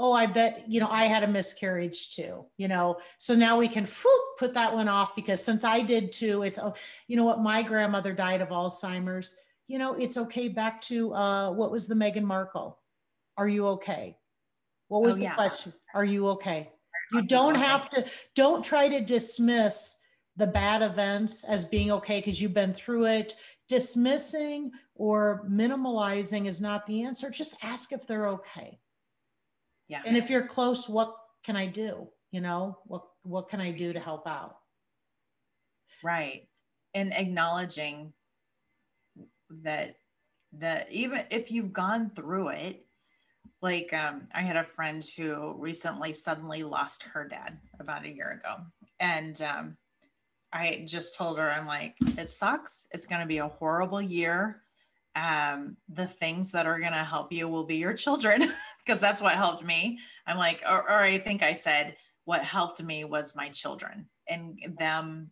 oh, 0.01 0.15
I 0.15 0.25
bet, 0.25 0.65
you 0.67 0.81
know, 0.81 0.89
I 0.89 1.05
had 1.05 1.23
a 1.23 1.29
miscarriage 1.29 2.17
too, 2.17 2.47
you 2.57 2.69
know. 2.69 2.97
So 3.19 3.35
now 3.35 3.59
we 3.59 3.69
can 3.69 3.85
whoop, 3.85 4.23
put 4.39 4.55
that 4.55 4.75
one 4.75 4.89
off 4.89 5.15
because 5.15 5.45
since 5.45 5.63
I 5.63 5.83
did 5.83 6.11
too, 6.11 6.43
it's, 6.43 6.59
oh, 6.59 6.73
you 7.07 7.17
know 7.17 7.27
what, 7.27 7.43
my 7.43 7.63
grandmother 7.63 8.15
died 8.15 8.41
of 8.41 8.49
Alzheimer's. 8.49 9.37
You 9.69 9.79
know, 9.79 9.95
it's 9.95 10.17
okay. 10.17 10.49
Back 10.49 10.81
to 10.83 11.15
uh, 11.15 11.51
what 11.53 11.71
was 11.71 11.87
the 11.87 11.95
Meghan 11.95 12.23
Markle? 12.23 12.79
Are 13.37 13.47
you 13.47 13.69
okay? 13.69 14.17
What 14.89 15.03
was 15.03 15.17
oh, 15.17 15.19
the 15.19 15.25
yeah. 15.25 15.35
question? 15.35 15.75
Are 15.95 16.05
you 16.05 16.29
okay? 16.31 16.71
You 17.13 17.23
don't 17.23 17.57
have 17.57 17.91
to, 17.91 18.07
don't 18.35 18.65
try 18.65 18.89
to 18.89 19.01
dismiss 19.01 19.99
the 20.37 20.47
bad 20.47 20.81
events 20.81 21.45
as 21.45 21.65
being 21.67 21.93
okay 21.93 22.21
because 22.21 22.41
you've 22.41 22.55
been 22.55 22.73
through 22.73 23.07
it. 23.07 23.35
Dismissing 23.69 24.73
or 24.95 25.47
minimalizing 25.49 26.47
is 26.47 26.61
not 26.61 26.87
the 26.87 27.03
answer. 27.03 27.29
Just 27.29 27.63
ask 27.63 27.93
if 27.93 28.07
they're 28.07 28.29
okay 28.29 28.81
yeah. 29.91 30.03
And 30.07 30.17
if 30.17 30.31
you're 30.31 30.47
close 30.47 30.89
what 30.89 31.17
can 31.45 31.57
i 31.57 31.67
do? 31.67 32.09
You 32.31 32.41
know 32.41 32.79
what 32.87 33.03
what 33.25 33.49
can 33.49 33.61
i 33.61 33.73
do 33.73 33.93
to 33.93 33.99
help 33.99 34.27
out? 34.27 34.57
Right. 36.03 36.49
And 36.95 37.13
acknowledging 37.13 38.13
that 39.63 39.97
that 40.53 40.91
even 40.93 41.25
if 41.31 41.51
you've 41.51 41.73
gone 41.73 42.11
through 42.11 42.49
it 42.51 42.87
like 43.63 43.93
um, 43.93 44.29
i 44.33 44.43
had 44.43 44.57
a 44.57 44.63
friend 44.63 45.05
who 45.17 45.55
recently 45.59 46.13
suddenly 46.13 46.63
lost 46.63 47.03
her 47.03 47.27
dad 47.27 47.59
about 47.81 48.05
a 48.05 48.15
year 48.15 48.31
ago. 48.31 48.63
And 49.01 49.43
um, 49.43 49.77
i 50.53 50.85
just 50.87 51.17
told 51.17 51.37
her 51.39 51.51
i'm 51.51 51.67
like 51.67 51.97
it 52.17 52.31
sucks. 52.31 52.87
It's 52.93 53.07
going 53.07 53.23
to 53.23 53.27
be 53.27 53.39
a 53.39 53.49
horrible 53.49 54.01
year. 54.01 54.63
Um, 55.17 55.77
the 55.89 56.07
things 56.07 56.53
that 56.53 56.67
are 56.67 56.79
going 56.79 56.93
to 56.93 57.03
help 57.03 57.33
you 57.33 57.49
will 57.49 57.65
be 57.65 57.79
your 57.79 57.95
children 57.95 58.53
because 58.85 59.01
that's 59.01 59.21
what 59.21 59.33
helped 59.33 59.65
me. 59.65 59.99
I'm 60.27 60.37
like, 60.37 60.63
or, 60.69 60.83
or 60.83 61.01
I 61.01 61.19
think 61.19 61.43
I 61.43 61.53
said, 61.53 61.97
what 62.25 62.45
helped 62.45 62.83
me 62.83 63.05
was 63.05 63.35
my 63.35 63.49
children 63.49 64.07
and 64.29 64.59
them, 64.79 65.31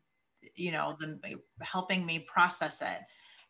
you 0.54 0.72
know, 0.72 0.96
them 0.98 1.20
eh, 1.24 1.34
helping 1.60 2.04
me 2.04 2.18
process 2.20 2.82
it, 2.82 3.00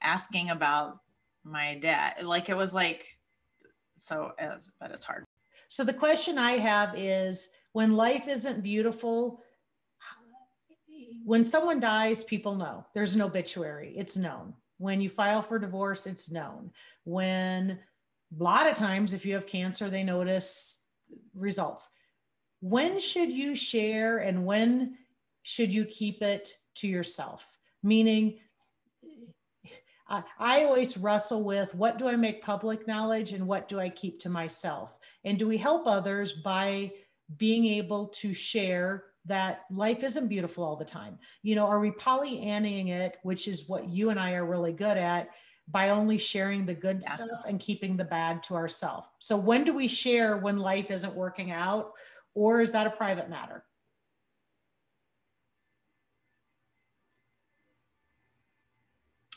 asking 0.02 0.50
about 0.50 0.98
my 1.44 1.76
dad. 1.76 2.22
Like 2.22 2.48
it 2.48 2.56
was 2.56 2.74
like, 2.74 3.06
so, 3.98 4.32
was, 4.40 4.70
but 4.80 4.90
it's 4.90 5.04
hard. 5.04 5.24
So 5.68 5.84
the 5.84 5.94
question 5.94 6.38
I 6.38 6.52
have 6.52 6.94
is 6.96 7.50
when 7.72 7.94
life 7.94 8.28
isn't 8.28 8.62
beautiful, 8.62 9.42
when 11.24 11.44
someone 11.44 11.80
dies, 11.80 12.24
people 12.24 12.54
know 12.54 12.87
there's 12.94 13.14
an 13.14 13.22
obituary, 13.22 13.94
it's 13.96 14.16
known. 14.16 14.54
When 14.78 15.00
you 15.00 15.08
file 15.08 15.42
for 15.42 15.58
divorce, 15.58 16.06
it's 16.06 16.30
known. 16.30 16.70
When 17.04 17.80
a 18.38 18.43
lot 18.43 18.67
of 18.67 18.75
times, 18.75 19.12
if 19.12 19.25
you 19.25 19.35
have 19.35 19.47
cancer, 19.47 19.88
they 19.88 20.03
notice 20.03 20.81
results. 21.35 21.88
When 22.61 22.99
should 23.01 23.31
you 23.31 23.55
share 23.55 24.19
and 24.19 24.45
when 24.45 24.97
should 25.43 25.73
you 25.73 25.85
keep 25.85 26.23
it 26.23 26.51
to 26.77 26.88
yourself? 26.88 27.59
Meaning, 27.83 28.41
I 30.38 30.64
always 30.64 30.97
wrestle 30.97 31.45
with 31.45 31.75
what 31.75 31.99
do 31.99 32.09
I 32.09 32.17
make 32.17 32.43
public 32.43 32.88
knowledge 32.88 33.33
and 33.33 33.47
what 33.47 33.69
do 33.69 33.79
I 33.79 33.91
keep 33.91 34.19
to 34.21 34.31
myself? 34.31 34.99
And 35.25 35.38
do 35.38 35.47
we 35.47 35.59
help 35.59 35.87
others 35.87 36.33
by 36.33 36.93
being 37.37 37.67
able 37.67 38.09
to 38.09 38.33
share 38.33 39.05
that 39.27 39.64
life 39.71 40.03
isn't 40.03 40.29
beautiful 40.29 40.64
all 40.64 40.77
the 40.77 40.85
time? 40.85 41.19
You 41.43 41.57
know, 41.57 41.67
are 41.67 41.79
we 41.79 41.91
Pollyanning 41.91 42.88
it, 42.88 43.19
which 43.23 43.47
is 43.49 43.69
what 43.69 43.91
you 43.91 44.09
and 44.09 44.19
I 44.19 44.33
are 44.33 44.47
really 44.47 44.73
good 44.73 44.97
at? 44.97 45.29
By 45.70 45.90
only 45.90 46.18
sharing 46.18 46.64
the 46.64 46.74
good 46.74 47.00
yeah. 47.02 47.11
stuff 47.11 47.44
and 47.46 47.61
keeping 47.61 47.96
the 47.96 48.04
bad 48.04 48.42
to 48.44 48.54
ourselves. 48.54 49.07
So 49.18 49.37
when 49.37 49.64
do 49.64 49.74
we 49.74 49.88
share 49.88 50.37
when 50.37 50.59
life 50.59 50.90
isn't 50.90 51.14
working 51.14 51.50
out 51.50 51.92
or 52.35 52.62
is 52.62 52.72
that 52.72 52.87
a 52.87 52.90
private 52.90 53.28
matter? 53.28 53.64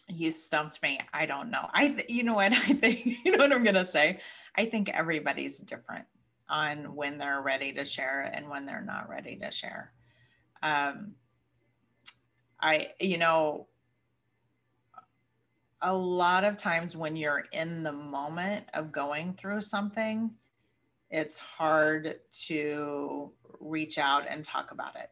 You 0.08 0.32
stumped 0.32 0.82
me. 0.82 1.00
I 1.14 1.26
don't 1.26 1.52
know. 1.52 1.68
I 1.74 1.90
th- 1.90 2.10
you 2.10 2.24
know 2.24 2.36
what 2.36 2.54
I 2.54 2.74
think 2.74 3.06
you 3.26 3.32
know 3.32 3.40
what 3.44 3.52
I'm 3.52 3.64
going 3.64 3.76
to 3.76 3.86
say? 3.86 4.20
I 4.56 4.66
think 4.66 4.90
everybody's 4.90 5.60
different 5.60 6.06
on 6.50 6.96
when 6.96 7.18
they're 7.18 7.42
ready 7.42 7.72
to 7.74 7.86
share 7.86 8.30
and 8.34 8.50
when 8.50 8.66
they're 8.66 8.84
not 8.84 9.10
ready 9.10 9.38
to 9.38 9.52
share. 9.52 9.92
Um 10.64 11.16
I 12.62 12.90
you 13.00 13.18
know 13.18 13.68
a 15.82 15.94
lot 15.94 16.44
of 16.44 16.58
times 16.58 16.96
when 16.96 17.16
you're 17.16 17.46
in 17.52 17.84
the 17.84 17.92
moment 17.92 18.66
of 18.74 18.92
going 18.92 19.34
through 19.34 19.62
something, 19.62 20.32
it's 21.10 21.38
hard 21.40 22.20
to 22.48 23.32
reach 23.60 23.98
out 23.98 24.26
and 24.30 24.44
talk 24.44 24.72
about 24.72 24.96
it. 24.96 25.10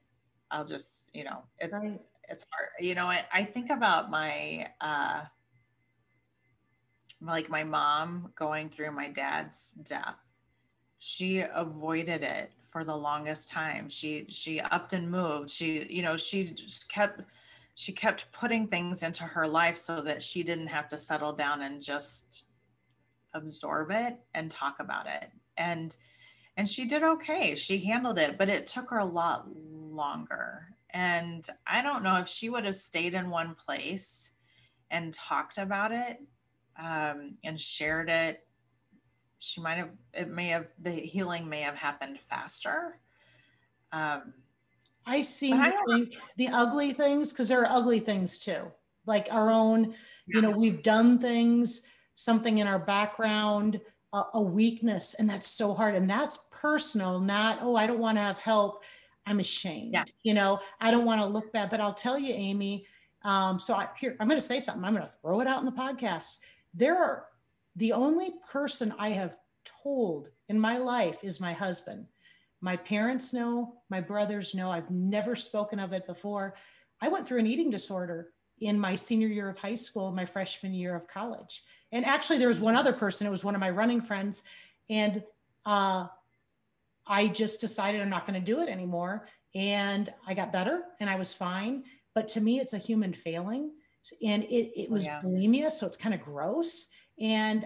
I'll 0.52 0.66
just, 0.66 1.10
you 1.14 1.24
know, 1.24 1.44
it's 1.60 1.74
right. 1.74 2.00
it's 2.30 2.46
hard. 2.52 2.70
You 2.80 2.96
know, 2.96 3.06
I, 3.08 3.26
I 3.34 3.44
think 3.44 3.70
about 3.70 4.10
my 4.10 4.70
uh 4.82 5.22
like 7.22 7.50
my 7.50 7.64
mom 7.64 8.32
going 8.36 8.70
through 8.70 8.92
my 8.92 9.10
dad's 9.10 9.72
death. 9.84 10.16
she 11.00 11.40
avoided 11.40 12.24
it 12.24 12.52
for 12.62 12.84
the 12.84 12.96
longest 12.96 13.50
time. 13.50 13.90
She 13.90 14.26
she 14.30 14.60
upped 14.62 14.94
and 14.94 15.10
moved. 15.10 15.50
She 15.50 15.86
you 15.90 16.02
know 16.04 16.18
she 16.18 16.46
just 16.46 16.90
kept 16.90 17.22
she 17.80 17.94
kept 17.94 18.30
putting 18.34 18.68
things 18.68 19.04
into 19.04 19.24
her 19.24 19.48
life 19.48 19.78
so 19.78 20.02
that 20.02 20.22
she 20.22 20.44
didn't 20.44 20.68
have 20.68 20.90
to 20.90 20.98
settle 20.98 21.32
down 21.32 21.62
and 21.62 21.82
just 21.82 22.44
absorb 23.34 23.90
it 23.90 24.18
and 24.34 24.52
talk 24.52 24.82
about 24.82 25.08
it. 25.08 25.32
And 25.56 25.96
and 26.58 26.68
she 26.68 26.86
did 26.86 27.04
okay. 27.04 27.56
She 27.56 27.78
handled 27.78 28.18
it, 28.18 28.38
but 28.38 28.50
it 28.50 28.68
took 28.68 28.90
her 28.90 28.98
a 28.98 29.06
lot 29.06 29.48
longer. 29.56 30.76
And 30.90 31.48
I 31.66 31.82
don't 31.82 32.04
know 32.04 32.18
if 32.18 32.28
she 32.28 32.50
would 32.50 32.66
have 32.66 32.76
stayed 32.76 33.14
in 33.14 33.30
one 33.30 33.56
place 33.56 34.34
and 34.92 35.14
talked 35.14 35.58
about 35.58 35.94
it 35.94 36.20
um, 36.78 37.38
and 37.46 37.58
shared 37.58 38.10
it 38.10 38.46
she 39.38 39.62
might 39.62 39.78
have 39.78 39.92
it 40.14 40.28
may 40.28 40.50
have 40.50 40.68
the 40.80 40.92
healing 40.92 41.48
may 41.48 41.62
have 41.62 41.76
happened 41.76 42.20
faster 42.20 43.00
um 43.94 44.34
i 45.10 45.22
see 45.22 45.52
I 45.52 45.72
think 45.88 46.16
the 46.38 46.48
ugly 46.50 46.94
things 46.94 47.34
because 47.34 47.50
there 47.50 47.62
are 47.62 47.78
ugly 47.78 48.00
things 48.00 48.40
too. 48.40 48.72
Like 49.06 49.28
our 49.32 49.50
own 49.50 49.96
you 50.28 50.42
know 50.42 50.52
we've 50.52 50.84
done 50.84 51.20
things 51.20 51.84
something 52.16 52.60
in 52.60 52.68
our 52.68 52.80
background 52.80 53.82
a, 54.14 54.24
a 54.36 54.42
weakness 54.42 55.16
and 55.16 55.30
that's 55.30 55.48
so 55.48 55.74
hard 55.74 55.96
and 55.96 56.10
that's 56.10 56.40
personal 56.52 57.20
not 57.20 57.60
oh 57.62 57.76
i 57.76 57.88
don't 57.88 58.00
want 58.00 58.18
to 58.18 58.22
have 58.22 58.38
help. 58.38 58.84
I'm 59.26 59.40
ashamed 59.40 59.94
yeah. 59.94 60.06
you 60.24 60.34
know? 60.34 60.60
I 60.82 60.90
don't 60.90 61.06
want 61.06 61.22
to 61.22 61.28
look 61.28 61.52
bad. 61.54 61.70
But 61.70 61.82
i'll 61.82 61.94
tell 61.94 62.18
you 62.20 62.34
amy 62.34 62.86
um, 63.24 63.60
so 63.60 63.74
I, 63.74 63.90
here 64.00 64.16
i'm 64.20 64.28
going 64.28 64.40
to 64.40 64.46
say 64.46 64.60
something. 64.60 64.84
I'm 64.86 64.94
going 64.94 65.06
to 65.06 65.14
throw 65.22 65.42
it 65.42 65.48
out 65.48 65.60
in 65.60 65.66
the 65.66 65.72
podcast. 65.72 66.38
There 66.74 66.98
are 66.98 67.26
the 67.76 67.94
only 67.94 68.32
person 68.52 68.94
I 69.00 69.10
have 69.10 69.36
told 69.84 70.30
in 70.50 70.60
my 70.60 70.78
life 70.78 71.24
is 71.24 71.40
my 71.40 71.54
husband. 71.54 72.06
My 72.62 72.76
parents 72.76 73.34
know, 73.34 73.76
my 73.90 74.02
brothers 74.02 74.54
know. 74.54 74.72
I've 74.72 74.90
never 74.90 75.36
spoken 75.36 75.80
of 75.80 75.94
it 75.94 76.06
before. 76.06 76.56
I 77.02 77.08
went 77.08 77.28
through 77.28 77.40
an 77.40 77.48
eating 77.48 77.72
disorder 77.72 78.30
in 78.60 78.80
my 78.80 78.96
senior 78.96 79.28
year 79.28 79.48
of 79.48 79.58
high 79.58 79.76
school, 79.76 80.12
my 80.12 80.26
freshman 80.26 80.74
year 80.74 80.96
of 80.96 81.08
college. 81.08 81.64
And 81.92 82.06
actually, 82.06 82.38
there 82.38 82.48
was 82.48 82.60
one 82.60 82.76
other 82.76 82.94
person, 82.94 83.26
it 83.26 83.30
was 83.32 83.44
one 83.44 83.56
of 83.56 83.62
my 83.62 83.70
running 83.70 84.02
friends. 84.02 84.44
And 84.90 85.24
uh, 85.66 86.08
I 87.08 87.28
just 87.28 87.62
decided 87.62 88.02
I'm 88.02 88.10
not 88.10 88.28
going 88.28 88.40
to 88.40 88.46
do 88.46 88.60
it 88.62 88.70
anymore. 88.70 89.28
And 89.56 90.14
I 90.28 90.34
got 90.34 90.52
better 90.52 90.84
and 91.00 91.10
I 91.10 91.16
was 91.16 91.34
fine. 91.34 91.84
But 92.14 92.28
to 92.30 92.42
me, 92.42 92.60
it's 92.60 92.74
a 92.74 92.78
human 92.78 93.14
failing. 93.14 93.72
And 94.24 94.44
it, 94.44 94.72
it 94.80 94.90
was 94.90 95.06
yeah. 95.06 95.22
bulimia. 95.24 95.72
So 95.72 95.88
it's 95.88 95.98
kind 95.98 96.14
of 96.14 96.22
gross. 96.22 96.88
And 97.20 97.66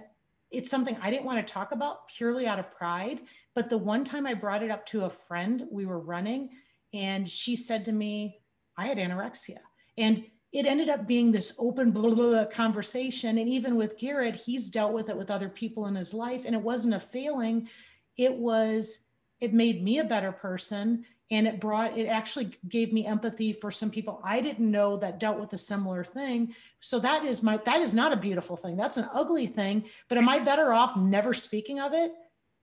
it's 0.51 0.69
something 0.69 0.95
I 1.01 1.09
didn't 1.09 1.25
want 1.25 1.45
to 1.45 1.53
talk 1.53 1.71
about 1.71 2.07
purely 2.07 2.47
out 2.47 2.59
of 2.59 2.71
pride. 2.71 3.21
But 3.55 3.69
the 3.69 3.77
one 3.77 4.03
time 4.03 4.25
I 4.25 4.33
brought 4.33 4.63
it 4.63 4.71
up 4.71 4.85
to 4.87 5.05
a 5.05 5.09
friend, 5.09 5.63
we 5.71 5.85
were 5.85 5.99
running, 5.99 6.49
and 6.93 7.27
she 7.27 7.55
said 7.55 7.85
to 7.85 7.91
me, 7.91 8.39
I 8.77 8.87
had 8.87 8.97
anorexia. 8.97 9.59
And 9.97 10.25
it 10.51 10.65
ended 10.65 10.89
up 10.89 11.07
being 11.07 11.31
this 11.31 11.55
open 11.59 11.91
blah, 11.91 12.09
blah, 12.09 12.15
blah, 12.15 12.45
conversation. 12.45 13.37
And 13.37 13.49
even 13.49 13.75
with 13.75 13.97
Garrett, 13.97 14.35
he's 14.35 14.69
dealt 14.69 14.93
with 14.93 15.09
it 15.09 15.17
with 15.17 15.31
other 15.31 15.49
people 15.49 15.87
in 15.87 15.95
his 15.95 16.13
life. 16.13 16.43
And 16.45 16.55
it 16.55 16.61
wasn't 16.61 16.93
a 16.95 16.99
failing, 16.99 17.69
it 18.17 18.33
was, 18.33 18.99
it 19.39 19.53
made 19.53 19.83
me 19.83 19.99
a 19.99 20.03
better 20.03 20.31
person 20.31 21.05
and 21.31 21.47
it 21.47 21.59
brought 21.59 21.97
it 21.97 22.05
actually 22.05 22.51
gave 22.67 22.93
me 22.93 23.05
empathy 23.05 23.53
for 23.53 23.71
some 23.71 23.89
people 23.89 24.21
i 24.23 24.39
didn't 24.39 24.69
know 24.69 24.97
that 24.97 25.19
dealt 25.19 25.39
with 25.39 25.51
a 25.53 25.57
similar 25.57 26.03
thing 26.03 26.53
so 26.79 26.99
that 26.99 27.25
is 27.25 27.41
my 27.41 27.57
that 27.65 27.79
is 27.79 27.95
not 27.95 28.13
a 28.13 28.17
beautiful 28.17 28.55
thing 28.55 28.75
that's 28.75 28.97
an 28.97 29.09
ugly 29.13 29.47
thing 29.47 29.83
but 30.09 30.17
am 30.17 30.29
i 30.29 30.37
better 30.37 30.73
off 30.73 30.95
never 30.95 31.33
speaking 31.33 31.79
of 31.79 31.93
it 31.93 32.11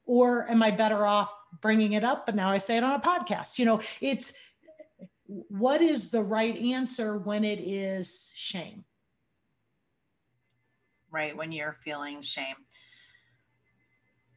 or 0.07 0.49
am 0.51 0.63
i 0.63 0.71
better 0.71 1.07
off 1.07 1.33
bringing 1.61 1.93
it 1.93 2.05
up 2.05 2.27
but 2.27 2.35
now 2.35 2.49
i 2.49 2.59
say 2.59 2.77
it 2.77 2.85
on 2.85 2.99
a 2.99 3.01
podcast? 3.01 3.59
You 3.59 3.67
know 3.67 3.81
it's 4.01 4.33
what 5.27 5.81
is 5.81 6.11
the 6.11 6.23
right 6.23 6.57
answer 6.57 7.17
when 7.17 7.45
it 7.45 7.61
is 7.61 8.33
shame? 8.35 8.85
Right 11.13 11.37
when 11.37 11.53
you're 11.53 11.73
feeling 11.73 12.21
shame. 12.21 12.57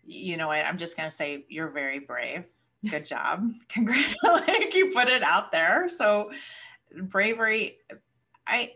You 0.05 0.37
know 0.37 0.49
what? 0.49 0.65
I'm 0.65 0.77
just 0.77 0.95
going 0.97 1.09
to 1.09 1.15
say 1.15 1.45
you're 1.49 1.71
very 1.71 1.99
brave. 1.99 2.47
Good 2.87 3.05
job. 3.05 3.49
Congratulations. 3.69 4.19
You 4.73 4.91
put 4.91 5.07
it 5.07 5.21
out 5.21 5.51
there. 5.51 5.87
So 5.87 6.31
bravery 7.01 7.77
i 8.47 8.69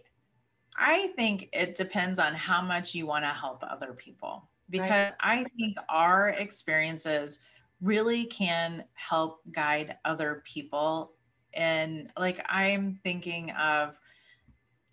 i 0.76 1.08
think 1.16 1.50
it 1.54 1.76
depends 1.76 2.20
on 2.20 2.34
how 2.34 2.62
much 2.62 2.96
you 2.96 3.06
want 3.06 3.24
to 3.24 3.30
help 3.30 3.64
other 3.64 3.94
people 3.94 4.50
because 4.70 4.90
right. 4.90 5.14
i 5.20 5.46
think 5.58 5.78
our 5.90 6.30
experiences 6.30 7.40
really 7.82 8.26
can 8.26 8.84
help 8.94 9.42
guide 9.52 9.98
other 10.04 10.42
people. 10.46 11.12
And 11.54 12.12
like 12.18 12.40
i'm 12.50 13.00
thinking 13.04 13.52
of 13.52 14.00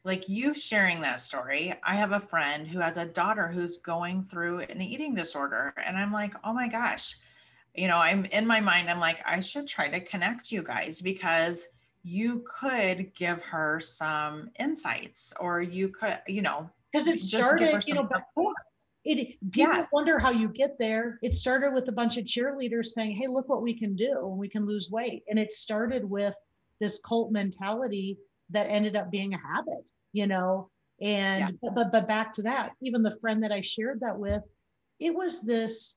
like 0.05 0.29
you 0.29 0.55
sharing 0.55 1.01
that 1.01 1.21
story 1.21 1.75
i 1.83 1.95
have 1.95 2.13
a 2.13 2.21
friend 2.21 2.67
who 2.67 2.79
has 2.79 2.97
a 2.97 3.07
daughter 3.07 3.49
who's 3.49 3.79
going 3.79 4.23
through 4.23 4.61
an 4.61 4.81
eating 4.81 5.15
disorder 5.15 5.75
and 5.85 5.97
i'm 5.97 6.13
like 6.13 6.35
oh 6.45 6.53
my 6.53 6.69
gosh. 6.69 7.17
You 7.75 7.89
know, 7.89 7.99
I'm 7.99 8.25
in 8.27 8.47
my 8.47 8.61
mind, 8.61 8.89
I'm 8.89 9.01
like, 9.01 9.21
I 9.27 9.41
should 9.41 9.67
try 9.67 9.89
to 9.89 9.99
connect 9.99 10.53
you 10.53 10.63
guys 10.63 11.01
because 11.01 11.67
you 12.05 12.45
could 12.61 13.13
give 13.15 13.43
her 13.43 13.81
some 13.81 14.51
insights 14.61 15.33
or 15.41 15.61
you 15.61 15.89
could, 15.89 16.21
you 16.29 16.41
know, 16.41 16.71
because 16.93 17.09
it 17.09 17.19
started, 17.19 17.83
you 17.89 17.95
know, 17.95 18.09
it 19.05 19.37
people 19.51 19.75
yeah. 19.75 19.87
wonder 19.93 20.19
how 20.19 20.31
you 20.31 20.49
get 20.49 20.79
there. 20.79 21.19
It 21.23 21.35
started 21.35 21.75
with 21.75 21.89
a 21.89 21.93
bunch 21.93 22.17
of 22.17 22.25
cheerleaders 22.25 22.87
saying, 22.87 23.17
Hey, 23.17 23.27
look 23.27 23.49
what 23.49 23.63
we 23.63 23.79
can 23.79 23.95
do 23.95 24.29
and 24.29 24.39
we 24.39 24.49
can 24.49 24.65
lose 24.65 24.91
weight. 24.91 25.25
And 25.29 25.39
it 25.39 25.53
started 25.53 26.09
with 26.09 26.35
this 26.81 27.01
cult 27.07 27.31
mentality 27.31 28.19
that 28.51 28.65
ended 28.65 28.97
up 28.97 29.11
being 29.11 29.35
a 29.35 29.39
habit, 29.39 29.91
you 30.13 30.27
know. 30.27 30.71
And 31.03 31.59
yeah. 31.63 31.71
but 31.75 31.93
but 31.93 32.09
back 32.09 32.33
to 32.35 32.43
that, 32.43 32.73
even 32.81 33.03
the 33.03 33.19
friend 33.21 33.43
that 33.43 33.53
I 33.53 33.61
shared 33.61 34.01
that 34.01 34.19
with, 34.19 34.43
it 35.01 35.15
was 35.15 35.43
this 35.43 35.97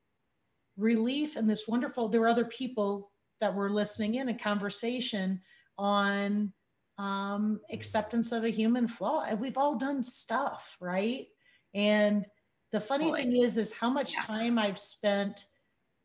relief 0.76 1.36
and 1.36 1.50
this 1.50 1.68
wonderful 1.68 2.08
there 2.08 2.22
were 2.22 2.28
other 2.28 2.46
people 2.46 3.12
that 3.42 3.54
were 3.54 3.70
listening 3.70 4.16
in 4.16 4.30
a 4.30 4.38
conversation 4.38 5.42
on 5.78 6.54
um, 6.98 7.60
acceptance 7.72 8.32
of 8.32 8.44
a 8.44 8.50
human 8.50 8.88
flaw 8.88 9.24
and 9.28 9.40
we've 9.40 9.58
all 9.58 9.76
done 9.76 10.04
stuff 10.04 10.78
right 10.80 11.26
and 11.74 12.26
the 12.72 12.80
funny 12.80 13.12
Boy. 13.12 13.18
thing 13.18 13.38
is 13.38 13.58
is 13.58 13.74
how 13.74 13.90
much 13.90 14.14
yeah. 14.14 14.22
time 14.22 14.60
i've 14.60 14.80
spent 14.80 15.46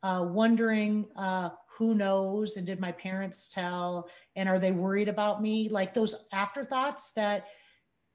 uh, 0.03 0.25
wondering 0.29 1.07
uh, 1.17 1.51
who 1.79 1.95
knows 1.95 2.57
and 2.57 2.67
did 2.67 2.81
my 2.81 2.91
parents 2.93 3.49
tell 3.49 4.09
and 4.35 4.49
are 4.49 4.59
they 4.59 4.73
worried 4.73 5.09
about 5.09 5.41
me 5.41 5.69
like 5.69 5.95
those 5.95 6.27
afterthoughts 6.33 7.13
that 7.13 7.47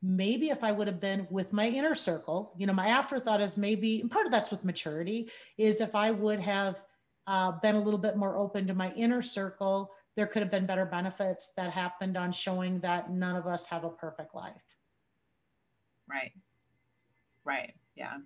maybe 0.01 0.49
if 0.49 0.63
I 0.63 0.71
would 0.71 0.87
have 0.87 0.99
been 0.99 1.27
with 1.29 1.53
my 1.53 1.67
inner 1.67 1.95
circle, 1.95 2.53
you 2.57 2.67
know, 2.67 2.73
my 2.73 2.87
afterthought 2.87 3.41
is 3.41 3.57
maybe, 3.57 4.01
and 4.01 4.11
part 4.11 4.25
of 4.25 4.31
that's 4.31 4.51
with 4.51 4.63
maturity, 4.63 5.29
is 5.57 5.81
if 5.81 5.95
I 5.95 6.11
would 6.11 6.39
have 6.39 6.83
uh, 7.25 7.53
been 7.61 7.75
a 7.75 7.81
little 7.81 7.99
bit 7.99 8.15
more 8.15 8.37
open 8.37 8.67
to 8.67 8.73
my 8.73 8.93
inner 8.93 9.21
circle, 9.21 9.91
there 10.15 10.27
could 10.27 10.41
have 10.41 10.51
been 10.51 10.65
better 10.65 10.85
benefits 10.85 11.51
that 11.57 11.71
happened 11.71 12.17
on 12.17 12.31
showing 12.31 12.79
that 12.81 13.11
none 13.11 13.35
of 13.35 13.47
us 13.47 13.67
have 13.67 13.83
a 13.83 13.89
perfect 13.89 14.33
life. 14.33 14.77
Right. 16.09 16.31
Right. 17.43 17.73
Yeah. 17.95 18.17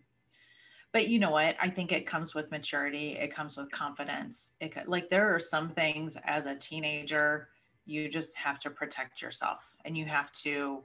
But 0.93 1.07
you 1.07 1.19
know 1.19 1.31
what? 1.31 1.55
I 1.61 1.69
think 1.69 1.91
it 1.91 2.05
comes 2.05 2.35
with 2.35 2.51
maturity. 2.51 3.13
It 3.13 3.33
comes 3.33 3.55
with 3.55 3.71
confidence. 3.71 4.51
It 4.59 4.75
like 4.87 5.09
there 5.09 5.33
are 5.33 5.39
some 5.39 5.69
things 5.69 6.17
as 6.25 6.45
a 6.45 6.55
teenager 6.55 7.47
you 7.85 8.09
just 8.09 8.37
have 8.37 8.59
to 8.59 8.69
protect 8.69 9.21
yourself 9.21 9.75
and 9.85 9.97
you 9.97 10.05
have 10.05 10.31
to 10.31 10.83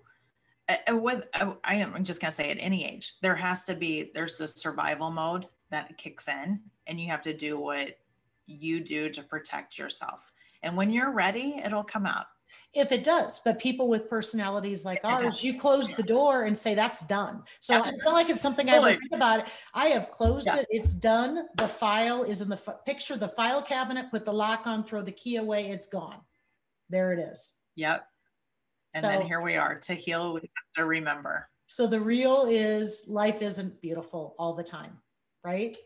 with 0.90 1.24
I 1.34 1.76
am 1.76 2.02
just 2.02 2.20
gonna 2.20 2.32
say 2.32 2.50
at 2.50 2.56
any 2.58 2.84
age 2.84 3.14
there 3.22 3.36
has 3.36 3.64
to 3.64 3.74
be 3.74 4.10
there's 4.14 4.36
the 4.36 4.48
survival 4.48 5.10
mode 5.10 5.46
that 5.70 5.96
kicks 5.98 6.28
in 6.28 6.60
and 6.86 7.00
you 7.00 7.08
have 7.08 7.22
to 7.22 7.34
do 7.34 7.58
what 7.58 7.98
you 8.46 8.80
do 8.80 9.08
to 9.10 9.22
protect 9.22 9.78
yourself 9.78 10.32
and 10.62 10.76
when 10.76 10.92
you're 10.92 11.12
ready 11.12 11.60
it'll 11.64 11.84
come 11.84 12.06
out 12.06 12.26
if 12.76 12.92
it 12.92 13.02
does 13.02 13.40
but 13.44 13.58
people 13.58 13.88
with 13.88 14.08
personalities 14.08 14.84
like 14.84 15.00
ours 15.04 15.42
you 15.42 15.58
close 15.58 15.92
the 15.92 16.02
door 16.02 16.44
and 16.44 16.56
say 16.56 16.74
that's 16.74 17.02
done 17.06 17.42
so 17.60 17.74
yeah. 17.74 17.88
it's 17.88 18.04
not 18.04 18.14
like 18.14 18.28
it's 18.28 18.42
something 18.42 18.68
i 18.70 18.74
ever 18.74 18.90
think 18.90 19.12
about 19.12 19.40
it 19.40 19.48
i 19.74 19.86
have 19.86 20.10
closed 20.10 20.46
yeah. 20.46 20.58
it 20.58 20.66
it's 20.70 20.94
done 20.94 21.46
the 21.56 21.68
file 21.68 22.22
is 22.22 22.40
in 22.40 22.48
the 22.48 22.56
f- 22.56 22.84
picture 22.84 23.16
the 23.16 23.28
file 23.28 23.62
cabinet 23.62 24.06
put 24.10 24.24
the 24.24 24.32
lock 24.32 24.66
on 24.66 24.84
throw 24.84 25.02
the 25.02 25.12
key 25.12 25.36
away 25.36 25.68
it's 25.68 25.88
gone 25.88 26.20
there 26.90 27.12
it 27.12 27.18
is 27.18 27.54
yep 27.74 28.06
and 28.96 29.02
so, 29.02 29.08
then 29.08 29.26
here 29.26 29.42
we 29.42 29.56
are 29.56 29.74
to 29.80 29.94
heal, 29.94 30.32
we 30.32 30.40
have 30.40 30.82
to 30.82 30.86
remember. 30.86 31.50
So 31.66 31.86
the 31.86 32.00
real 32.00 32.46
is 32.48 33.06
life 33.10 33.42
isn't 33.42 33.82
beautiful 33.82 34.34
all 34.38 34.54
the 34.54 34.62
time, 34.62 34.96
right? 35.44 35.76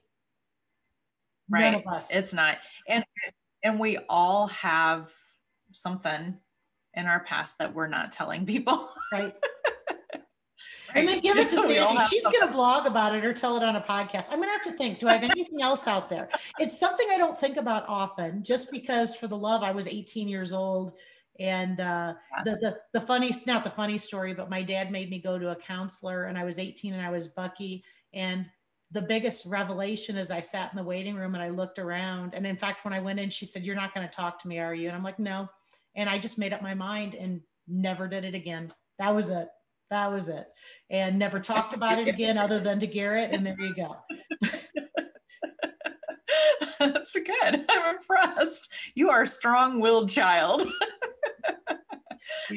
Right. 1.49 1.83
It's 2.11 2.33
not. 2.33 2.59
And 2.89 3.05
and 3.65 3.81
we 3.81 3.99
all 4.09 4.47
have 4.49 5.11
something 5.73 6.39
in 6.95 7.07
our 7.07 7.21
past 7.21 7.59
that 7.59 7.75
we're 7.75 7.89
not 7.89 8.13
telling 8.13 8.47
people. 8.47 8.89
Right. 9.13 9.35
and 10.95 11.09
then 11.09 11.19
give 11.19 11.37
it 11.37 11.49
to 11.49 11.57
Sandy. 11.57 12.05
She's 12.07 12.23
going 12.23 12.47
to 12.47 12.53
blog 12.53 12.87
about 12.87 13.13
it 13.13 13.25
or 13.25 13.33
tell 13.33 13.57
it 13.57 13.65
on 13.65 13.75
a 13.75 13.81
podcast. 13.81 14.29
I'm 14.31 14.37
going 14.37 14.49
to 14.49 14.53
have 14.53 14.63
to 14.63 14.73
think, 14.73 15.01
do 15.01 15.09
I 15.09 15.15
have 15.15 15.25
anything 15.25 15.61
else 15.61 15.89
out 15.89 16.09
there? 16.09 16.29
It's 16.61 16.79
something 16.79 17.09
I 17.13 17.19
don't 17.19 17.37
think 17.37 17.57
about 17.57 17.89
often 17.89 18.45
just 18.45 18.71
because 18.71 19.17
for 19.17 19.27
the 19.27 19.37
love, 19.37 19.65
I 19.65 19.73
was 19.73 19.89
18 19.89 20.29
years 20.29 20.53
old. 20.53 20.93
And 21.41 21.81
uh, 21.81 22.15
the, 22.45 22.53
the, 22.61 22.79
the 22.93 23.01
funny, 23.01 23.33
not 23.49 23.65
the 23.65 23.71
funny 23.71 23.99
story, 23.99 24.33
but 24.33 24.49
my 24.49 24.63
dad 24.63 24.93
made 24.93 25.11
me 25.11 25.19
go 25.19 25.41
to 25.41 25.51
a 25.51 25.57
counselor 25.57 26.27
and 26.27 26.39
I 26.39 26.45
was 26.45 26.61
18 26.61 26.95
and 26.95 27.05
I 27.05 27.11
was 27.11 27.27
Bucky. 27.27 27.83
And 28.15 28.47
the 28.93 29.03
biggest 29.03 29.47
revelation 29.47 30.17
is 30.17 30.31
I 30.31 30.41
sat 30.41 30.73
in 30.73 30.77
the 30.77 30.85
waiting 30.85 31.15
room 31.15 31.35
and 31.35 31.43
I 31.43 31.49
looked 31.49 31.79
around. 31.79 32.35
And 32.35 32.47
in 32.47 32.57
fact, 32.57 32.85
when 32.85 32.93
I 32.95 33.01
went 33.01 33.21
in, 33.21 33.31
she 33.31 33.45
said, 33.45 33.65
You're 33.65 33.77
not 33.77 33.95
going 33.95 34.07
to 34.07 34.13
talk 34.13 34.39
to 34.41 34.49
me, 34.49 34.59
are 34.59 34.75
you? 34.75 34.89
And 34.89 34.97
I'm 34.97 35.03
like, 35.03 35.19
No. 35.19 35.49
And 35.95 36.09
I 36.09 36.19
just 36.19 36.39
made 36.39 36.53
up 36.53 36.63
my 36.63 36.75
mind 36.75 37.15
and 37.15 37.41
never 37.67 38.09
did 38.09 38.25
it 38.25 38.35
again. 38.35 38.73
That 38.99 39.15
was 39.15 39.31
it. 39.31 39.49
That 39.91 40.13
was 40.13 40.29
it. 40.29 40.47
And 40.89 41.19
never 41.19 41.41
talked 41.41 41.75
about 41.75 41.99
it 41.99 42.09
again 42.09 42.39
other 42.39 42.61
than 42.61 42.79
to 42.81 42.87
Garrett. 42.87 43.33
And 43.33 43.45
there 43.45 43.57
you 43.59 43.75
go. 43.75 43.97
That's 46.79 47.13
good. 47.13 47.65
I'm 47.69 47.97
impressed. 47.97 48.73
You 48.95 49.11
are 49.11 49.23
a 49.23 49.27
strong 49.27 49.81
willed 49.81 50.11
child. 50.11 50.63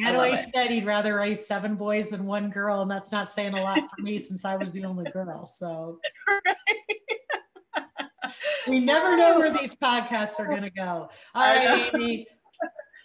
Dad 0.01 0.15
always 0.15 0.51
said 0.51 0.69
he'd 0.69 0.85
rather 0.85 1.15
raise 1.15 1.45
seven 1.45 1.75
boys 1.75 2.09
than 2.09 2.25
one 2.25 2.49
girl, 2.49 2.81
and 2.81 2.91
that's 2.91 3.11
not 3.11 3.29
saying 3.29 3.53
a 3.53 3.61
lot 3.61 3.79
for 3.79 4.01
me 4.01 4.17
since 4.17 4.45
I 4.45 4.55
was 4.55 4.71
the 4.71 4.85
only 4.85 5.09
girl. 5.11 5.45
So 5.45 5.99
we 8.67 8.79
never 8.79 9.17
know 9.17 9.37
where 9.37 9.51
these 9.57 9.75
podcasts 9.75 10.39
are 10.39 10.47
going 10.47 10.63
to 10.63 10.69
go. 10.69 11.09
All 11.35 11.55
right, 11.55 11.93
Amy, 11.93 12.27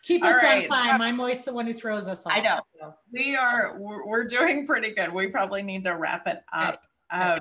keep 0.09 0.25
us 0.25 0.43
right. 0.43 0.69
on 0.71 0.79
time. 0.79 1.03
I'm 1.03 1.21
always 1.21 1.45
the 1.45 1.53
one 1.53 1.67
who 1.67 1.75
throws 1.75 2.09
us 2.09 2.27
off. 2.27 2.33
I 2.33 2.41
know. 2.41 2.61
We 3.13 3.37
are. 3.37 3.79
We're, 3.79 4.07
we're 4.07 4.25
doing 4.27 4.67
pretty 4.67 4.93
good. 4.93 5.13
We 5.13 5.29
probably 5.29 5.63
need 5.63 5.85
to 5.85 5.97
wrap 5.97 6.27
it 6.27 6.41
up. 6.53 6.83
Right. 7.13 7.35
Um, 7.35 7.41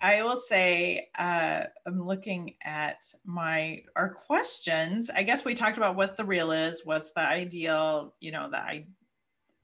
I 0.00 0.22
will 0.22 0.36
say 0.36 1.08
uh, 1.16 1.62
I'm 1.86 2.04
looking 2.04 2.54
at 2.64 2.98
my 3.24 3.82
our 3.96 4.12
questions. 4.12 5.10
I 5.14 5.22
guess 5.22 5.44
we 5.44 5.54
talked 5.54 5.78
about 5.78 5.96
what 5.96 6.16
the 6.16 6.24
real 6.24 6.50
is, 6.50 6.82
what's 6.84 7.12
the 7.12 7.20
ideal, 7.20 8.14
you 8.20 8.32
know, 8.32 8.50
the 8.50 8.58
I, 8.58 8.86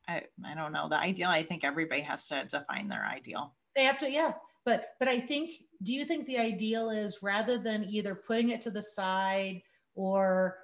I 0.07 0.23
I 0.44 0.55
don't 0.55 0.73
know, 0.73 0.88
the 0.88 0.99
ideal. 0.99 1.29
I 1.29 1.42
think 1.42 1.64
everybody 1.64 2.03
has 2.03 2.29
to 2.29 2.44
define 2.44 2.88
their 2.88 3.05
ideal. 3.05 3.53
They 3.75 3.85
have 3.85 3.99
to, 3.99 4.11
yeah. 4.11 4.33
But 4.64 4.90
but 5.01 5.09
I 5.09 5.18
think, 5.18 5.51
do 5.83 5.92
you 5.92 6.05
think 6.05 6.27
the 6.27 6.38
ideal 6.38 6.90
is 6.90 7.18
rather 7.21 7.59
than 7.59 7.85
either 7.88 8.14
putting 8.14 8.51
it 8.51 8.61
to 8.62 8.71
the 8.71 8.83
side 8.83 9.62
or 9.97 10.59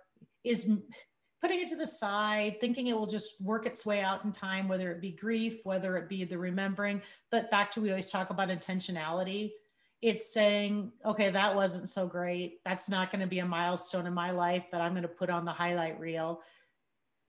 is 0.44 0.70
putting 1.44 1.60
it 1.60 1.68
to 1.68 1.76
the 1.76 1.86
side, 1.86 2.58
thinking 2.58 2.86
it 2.86 2.96
will 2.96 3.06
just 3.06 3.38
work 3.38 3.66
its 3.66 3.84
way 3.84 4.00
out 4.00 4.24
in 4.24 4.32
time, 4.32 4.66
whether 4.66 4.90
it 4.90 5.02
be 5.02 5.10
grief, 5.10 5.60
whether 5.64 5.98
it 5.98 6.08
be 6.08 6.24
the 6.24 6.38
remembering. 6.38 7.02
But 7.30 7.50
back 7.50 7.70
to 7.72 7.82
we 7.82 7.90
always 7.90 8.10
talk 8.10 8.30
about 8.30 8.48
intentionality 8.48 9.50
it's 10.04 10.34
saying, 10.34 10.92
okay, 11.02 11.30
that 11.30 11.56
wasn't 11.56 11.88
so 11.88 12.06
great. 12.06 12.62
That's 12.62 12.90
not 12.90 13.10
going 13.10 13.22
to 13.22 13.26
be 13.26 13.38
a 13.38 13.46
milestone 13.46 14.06
in 14.06 14.12
my 14.12 14.32
life 14.32 14.64
that 14.70 14.82
I'm 14.82 14.92
going 14.92 15.00
to 15.00 15.08
put 15.08 15.30
on 15.30 15.46
the 15.46 15.52
highlight 15.52 15.98
reel. 15.98 16.42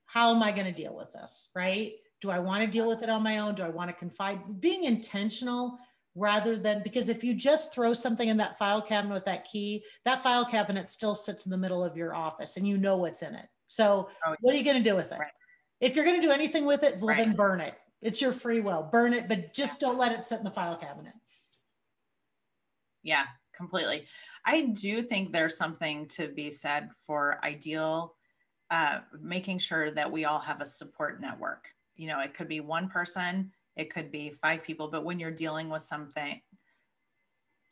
How 0.08 0.36
am 0.36 0.44
I 0.44 0.52
going 0.52 0.66
to 0.66 0.74
deal 0.74 0.94
with 0.94 1.14
this? 1.14 1.52
Right? 1.56 1.94
Do 2.20 2.30
I 2.32 2.40
want 2.40 2.66
to 2.66 2.68
deal 2.70 2.86
with 2.86 3.02
it 3.02 3.10
on 3.10 3.24
my 3.24 3.38
own? 3.38 3.56
Do 3.56 3.64
I 3.64 3.70
want 3.70 3.92
to 3.92 3.96
confide? 3.96 4.60
Being 4.60 4.84
intentional 4.84 5.78
rather 6.16 6.58
than 6.58 6.84
because 6.84 7.08
if 7.08 7.24
you 7.24 7.34
just 7.34 7.74
throw 7.74 7.94
something 7.94 8.28
in 8.28 8.36
that 8.38 8.58
file 8.58 8.82
cabinet 8.82 9.14
with 9.14 9.26
that 9.26 9.46
key, 9.46 9.86
that 10.04 10.22
file 10.22 10.44
cabinet 10.44 10.90
still 10.90 11.16
sits 11.16 11.46
in 11.46 11.52
the 11.52 11.58
middle 11.58 11.82
of 11.82 11.96
your 11.96 12.14
office 12.14 12.58
and 12.58 12.68
you 12.68 12.78
know 12.78 12.98
what's 12.98 13.22
in 13.22 13.36
it. 13.36 13.48
So, 13.76 14.08
oh, 14.26 14.36
what 14.40 14.56
are 14.56 14.58
you 14.58 14.64
going 14.64 14.82
to 14.82 14.90
do 14.90 14.96
with 14.96 15.12
it? 15.12 15.20
Right. 15.20 15.32
If 15.82 15.96
you're 15.96 16.06
going 16.06 16.22
to 16.22 16.26
do 16.26 16.32
anything 16.32 16.66
with 16.66 16.84
it, 16.84 16.98
well, 16.98 17.08
right. 17.08 17.18
then 17.18 17.36
burn 17.36 17.60
it. 17.60 17.76
It's 18.02 18.22
your 18.22 18.32
free 18.32 18.62
will. 18.62 18.88
Burn 18.90 19.14
it, 19.14 19.28
but 19.28 19.54
just 19.54 19.82
don't 19.82 19.98
let 19.98 20.14
it 20.14 20.24
sit 20.24 20.38
in 20.38 20.46
the 20.46 20.52
file 20.52 20.78
cabinet. 20.78 21.14
Yeah, 23.04 23.26
completely. 23.56 24.06
I 24.46 24.62
do 24.62 25.02
think 25.02 25.32
there's 25.32 25.58
something 25.58 26.08
to 26.10 26.30
be 26.30 26.52
said 26.52 26.90
for 27.06 27.44
ideal, 27.44 28.16
uh, 28.72 29.00
making 29.22 29.58
sure 29.58 29.92
that 29.92 30.10
we 30.10 30.24
all 30.24 30.40
have 30.40 30.62
a 30.62 30.66
support 30.66 31.20
network. 31.20 31.68
You 31.98 32.08
know, 32.08 32.22
it 32.22 32.34
could 32.34 32.48
be 32.48 32.62
one 32.62 32.88
person, 32.88 33.52
it 33.76 33.94
could 33.94 34.10
be 34.10 34.30
five 34.30 34.64
people, 34.64 34.88
but 34.88 35.04
when 35.04 35.20
you're 35.20 35.32
dealing 35.32 35.70
with 35.70 35.82
something, 35.82 36.42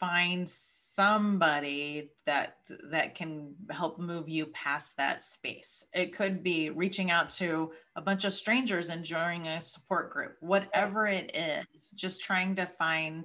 find 0.03 0.49
somebody 0.49 2.09
that 2.25 2.57
that 2.91 3.15
can 3.15 3.55
help 3.69 3.99
move 3.99 4.27
you 4.27 4.47
past 4.47 4.97
that 4.97 5.21
space. 5.21 5.85
It 5.93 6.13
could 6.13 6.43
be 6.43 6.71
reaching 6.71 7.09
out 7.09 7.29
to 7.31 7.71
a 7.95 8.01
bunch 8.01 8.25
of 8.25 8.33
strangers 8.33 8.89
and 8.89 9.05
joining 9.05 9.47
a 9.47 9.61
support 9.61 10.11
group. 10.11 10.35
Whatever 10.41 11.07
it 11.07 11.33
is 11.33 11.89
just 11.91 12.21
trying 12.21 12.57
to 12.57 12.65
find 12.65 13.23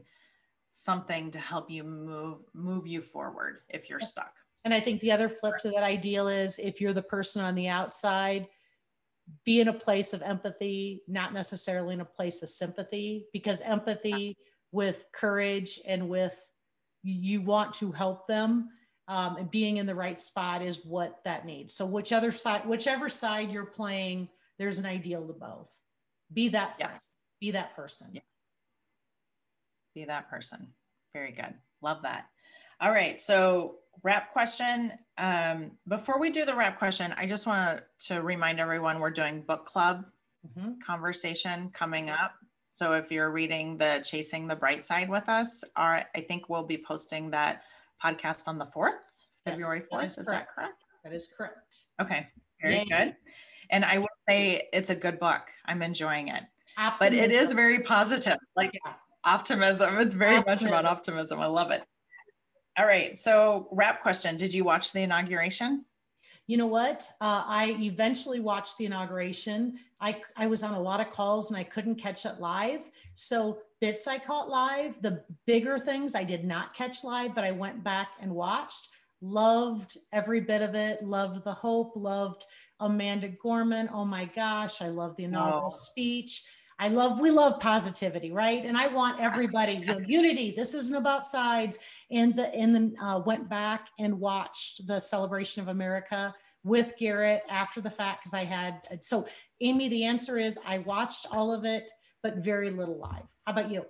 something 0.71 1.33
to 1.33 1.41
help 1.41 1.69
you 1.69 1.83
move 1.83 2.45
move 2.55 2.87
you 2.87 3.01
forward 3.01 3.59
if 3.69 3.91
you're 3.91 3.99
stuck. 3.99 4.35
And 4.65 4.73
I 4.73 4.79
think 4.79 5.01
the 5.01 5.11
other 5.11 5.29
flip 5.29 5.55
to 5.63 5.71
that 5.71 5.83
ideal 5.83 6.29
is 6.29 6.61
if 6.61 6.81
you're 6.81 6.93
the 6.93 7.03
person 7.03 7.43
on 7.43 7.57
the 7.57 7.67
outside, 7.67 8.47
be 9.45 9.61
in 9.61 9.67
a 9.67 9.73
place 9.73 10.13
of 10.13 10.23
empathy, 10.23 11.03
not 11.09 11.35
necessarily 11.35 11.95
in 11.95 12.03
a 12.03 12.05
place 12.05 12.41
of 12.45 12.49
sympathy, 12.49 13.27
because 13.33 13.63
empathy 13.63 14.37
with 14.71 15.07
courage 15.13 15.81
and 15.85 16.09
with 16.09 16.51
you 17.03 17.41
want 17.41 17.75
to 17.75 17.93
help 17.93 18.27
them 18.27 18.69
um, 19.07 19.37
and 19.37 19.51
being 19.51 19.79
in 19.79 19.87
the 19.87 19.95
right 19.95 20.19
spot 20.19 20.63
is 20.63 20.81
what 20.85 21.21
that 21.25 21.47
needs. 21.47 21.75
So 21.75 21.87
whichever 21.87 22.31
side, 22.31 22.67
whichever 22.67 23.09
side 23.09 23.51
you're 23.51 23.67
playing, 23.67 24.29
there's 24.59 24.79
an 24.79 24.87
ideal 24.87 25.27
to 25.27 25.33
both. 25.33 25.73
Be 26.33 26.49
that 26.51 26.77
friend, 26.77 26.91
yes. 26.93 27.15
be 27.41 27.53
that 27.53 27.75
person. 27.75 28.09
Yeah 28.13 28.21
be 29.99 30.05
that 30.05 30.31
person. 30.31 30.69
Very 31.13 31.33
good. 31.33 31.55
Love 31.83 32.03
that. 32.03 32.27
All 32.81 32.93
right. 32.93 33.21
So, 33.21 33.77
wrap 34.05 34.31
question. 34.31 34.93
Um, 35.17 35.73
before 35.89 36.21
we 36.21 36.31
do 36.31 36.45
the 36.45 36.55
wrap 36.55 36.79
question, 36.79 37.13
I 37.17 37.27
just 37.27 37.47
want 37.47 37.81
to 38.07 38.23
remind 38.23 38.61
everyone 38.61 39.01
we're 39.01 39.11
doing 39.11 39.43
book 39.43 39.65
club 39.65 40.05
mm-hmm. 40.47 40.75
conversation 40.85 41.71
coming 41.73 42.11
up. 42.11 42.35
So, 42.79 42.93
if 42.93 43.11
you're 43.11 43.33
reading 43.33 43.77
the 43.77 44.01
Chasing 44.05 44.47
the 44.47 44.55
Bright 44.55 44.85
Side 44.85 45.11
with 45.11 45.29
us, 45.29 45.65
our, 45.75 46.05
I 46.15 46.21
think 46.21 46.49
we'll 46.49 46.63
be 46.63 46.79
posting 46.79 47.29
that 47.33 47.63
podcast 48.01 48.47
on 48.47 48.57
the 48.57 48.65
4th, 48.65 48.93
yes, 49.45 49.61
February 49.61 49.81
4th. 49.81 49.89
That 49.91 50.05
is, 50.05 50.19
is 50.19 50.27
that 50.27 50.47
correct? 50.55 50.85
That 51.03 51.13
is 51.13 51.29
correct. 51.37 51.79
Okay. 52.01 52.29
Very 52.63 52.77
Yay. 52.77 52.85
good. 52.85 53.17
And 53.71 53.85
I 53.85 53.99
will 53.99 54.07
say 54.29 54.69
it's 54.73 54.91
a 54.91 54.95
good 54.95 55.19
book. 55.19 55.43
I'm 55.67 55.83
enjoying 55.83 56.29
it. 56.29 56.45
Optimism. 56.79 57.19
But 57.19 57.31
it 57.31 57.33
is 57.33 57.51
very 57.51 57.81
positive. 57.81 58.39
Like, 58.55 58.71
yeah 58.85 58.93
optimism. 59.25 59.99
It's 59.99 60.15
very 60.15 60.37
optimism. 60.37 60.71
much 60.71 60.81
about 60.81 60.91
optimism. 60.91 61.41
I 61.41 61.47
love 61.47 61.73
it. 61.73 61.83
All 62.79 62.87
right. 62.87 63.17
So, 63.17 63.69
wrap 63.73 64.01
question 64.01 64.37
Did 64.37 64.55
you 64.55 64.63
watch 64.63 64.93
the 64.93 65.01
inauguration? 65.01 65.85
You 66.49 66.57
know 66.57 66.67
what? 66.67 67.07
Uh, 67.21 67.45
I 67.47 67.77
eventually 67.79 68.41
watched 68.41 68.79
the 68.79 68.87
inauguration. 68.87 69.79
I, 70.01 70.23
I 70.35 70.47
was 70.47 70.63
on 70.63 70.73
a 70.73 70.81
lot 70.81 70.99
of 71.01 71.11
calls 71.11 71.51
and 71.51 71.59
I 71.59 71.63
couldn't 71.63 71.97
catch 71.97 72.25
it 72.25 72.41
live. 72.41 72.89
So, 73.15 73.59
bits 73.81 74.09
I 74.09 74.19
caught 74.19 74.49
live. 74.49 75.01
The 75.03 75.23
bigger 75.47 75.79
things 75.79 76.15
I 76.15 76.25
did 76.25 76.45
not 76.45 76.75
catch 76.75 77.05
live, 77.05 77.35
but 77.35 77.45
I 77.45 77.53
went 77.53 77.85
back 77.85 78.09
and 78.21 78.35
watched. 78.35 78.89
Loved 79.21 79.99
every 80.11 80.41
bit 80.41 80.63
of 80.63 80.75
it. 80.75 81.05
Loved 81.05 81.45
the 81.45 81.53
hope. 81.53 81.93
Loved 81.95 82.47
Amanda 82.81 83.29
Gorman. 83.29 83.91
Oh 83.93 84.07
my 84.07 84.25
gosh. 84.25 84.81
I 84.81 84.89
love 84.89 85.17
the 85.17 85.25
inaugural 85.25 85.67
oh. 85.67 85.69
speech. 85.69 86.45
I 86.79 86.89
love, 86.89 87.19
we 87.21 87.31
love 87.31 87.59
positivity, 87.59 88.31
right? 88.31 88.65
And 88.65 88.77
I 88.77 88.87
want 88.87 89.21
everybody, 89.21 89.73
you 89.75 89.87
know, 89.87 89.99
unity. 89.99 90.53
This 90.57 90.75
isn't 90.75 90.95
about 90.95 91.25
sides. 91.25 91.79
And 92.11 92.37
the, 92.37 92.55
and 92.55 92.75
then 92.75 92.95
uh, 93.03 93.21
went 93.25 93.49
back 93.49 93.89
and 93.99 94.21
watched 94.21 94.87
the 94.87 95.01
celebration 95.01 95.63
of 95.63 95.69
America 95.69 96.33
with 96.63 96.95
Garrett 96.99 97.43
after 97.49 97.81
the 97.81 97.91
fact 97.91 98.23
because 98.23 98.35
I 98.35 98.45
had, 98.45 98.87
so 99.01 99.27
Amy, 99.61 99.89
the 99.89 100.05
answer 100.05 100.39
is 100.39 100.59
I 100.65 100.79
watched 100.79 101.27
all 101.33 101.53
of 101.53 101.65
it, 101.65 101.91
but 102.23 102.37
very 102.37 102.71
little 102.71 102.99
live. 102.99 103.35
How 103.45 103.53
about 103.53 103.71
you? 103.71 103.85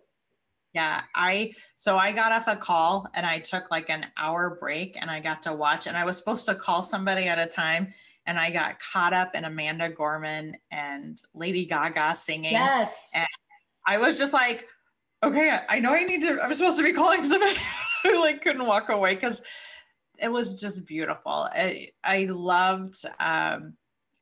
Yeah, 0.75 1.03
I 1.15 1.53
so 1.79 1.97
I 1.97 2.13
got 2.13 2.31
off 2.31 2.47
a 2.47 2.55
call 2.55 3.09
and 3.15 3.25
I 3.25 3.39
took 3.39 3.71
like 3.71 3.89
an 3.89 4.07
hour 4.19 4.59
break 4.61 4.99
and 5.01 5.11
I 5.11 5.19
got 5.19 5.43
to 5.45 5.53
watch 5.53 5.87
and 5.87 5.97
I 5.97 6.05
was 6.05 6.19
supposed 6.19 6.45
to 6.47 6.55
call 6.55 6.83
somebody 6.83 7.27
at 7.27 7.39
a 7.39 7.47
time 7.47 7.95
and 8.29 8.39
I 8.39 8.51
got 8.51 8.79
caught 8.79 9.15
up 9.15 9.35
in 9.35 9.47
Amanda 9.47 9.89
Gorman 9.89 10.59
and 10.71 11.19
Lady 11.35 11.65
Gaga 11.65 12.15
singing. 12.15 12.53
Yes. 12.53 13.11
And 13.15 13.27
I 13.87 13.97
was 13.97 14.19
just 14.19 14.35
like, 14.35 14.67
okay, 15.25 15.59
I 15.67 15.81
know 15.81 15.95
I 15.95 16.05
need 16.05 16.21
to, 16.21 16.39
I'm 16.43 16.55
supposed 16.55 16.77
to 16.77 16.85
be 16.85 16.93
calling 16.93 17.25
somebody 17.25 17.57
who 18.05 18.21
like 18.21 18.43
couldn't 18.43 18.67
walk 18.67 18.91
away 18.91 19.15
because 19.15 19.43
it 20.19 20.31
was 20.31 20.61
just 20.61 20.85
beautiful. 20.85 21.49
I, 21.51 21.89
I 22.05 22.27
loved, 22.27 23.03
um, 23.19 23.79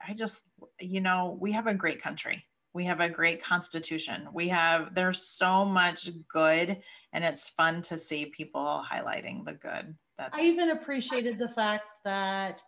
I 0.07 0.15
just, 0.15 0.41
you 0.79 1.01
know, 1.01 1.37
we 1.41 1.51
have 1.53 1.67
a 1.67 1.75
great 1.75 2.01
country. 2.01 2.45
We 2.75 2.85
have 2.85 3.01
a 3.01 3.09
great 3.09 3.43
constitution. 3.43 4.29
We 4.33 4.49
have, 4.51 4.95
there's 4.95 5.23
so 5.23 5.65
much 5.65 6.11
good 6.33 6.79
and 7.13 7.25
it's 7.25 7.51
fun 7.51 7.83
to 7.83 7.99
see 7.99 8.27
people 8.27 8.85
highlighting 8.89 9.45
the 9.45 9.55
good. 9.55 9.97
That's, 10.17 10.39
I 10.39 10.43
even 10.43 10.71
appreciated 10.71 11.39
the 11.39 11.49
fact 11.49 11.99
that 12.05 12.63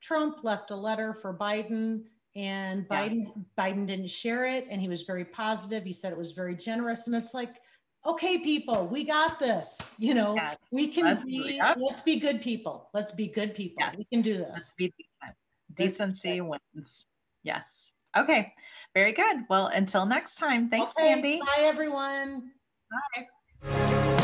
Trump 0.00 0.38
left 0.42 0.70
a 0.70 0.76
letter 0.76 1.14
for 1.14 1.36
Biden 1.36 2.02
and 2.36 2.88
Biden 2.88 3.24
yeah. 3.24 3.42
Biden 3.58 3.86
didn't 3.86 4.10
share 4.10 4.46
it 4.46 4.66
and 4.70 4.80
he 4.80 4.88
was 4.88 5.02
very 5.02 5.24
positive. 5.24 5.84
He 5.84 5.92
said 5.92 6.12
it 6.12 6.18
was 6.18 6.32
very 6.32 6.56
generous 6.56 7.06
and 7.06 7.16
it's 7.16 7.34
like 7.34 7.56
okay 8.06 8.38
people, 8.38 8.86
we 8.86 9.04
got 9.04 9.38
this. 9.38 9.94
You 9.98 10.14
know, 10.14 10.34
yes. 10.34 10.56
we 10.72 10.88
can 10.88 11.04
let's 11.04 11.24
be 11.24 11.60
let's 11.78 12.02
be 12.02 12.16
good 12.16 12.40
people. 12.40 12.88
Let's 12.94 13.12
be 13.12 13.28
good 13.28 13.54
people. 13.54 13.76
Yes. 13.80 13.94
We 13.96 14.04
can 14.04 14.22
do 14.22 14.34
this. 14.34 14.74
Decency 15.74 16.40
wins. 16.40 17.06
Yes. 17.42 17.92
Okay. 18.16 18.52
Very 18.94 19.12
good. 19.12 19.44
Well, 19.48 19.66
until 19.66 20.06
next 20.06 20.36
time. 20.36 20.70
Thanks, 20.70 20.94
okay. 20.98 21.08
Sandy. 21.08 21.38
Bye 21.38 21.62
everyone. 21.62 22.50
Bye. 23.62 24.14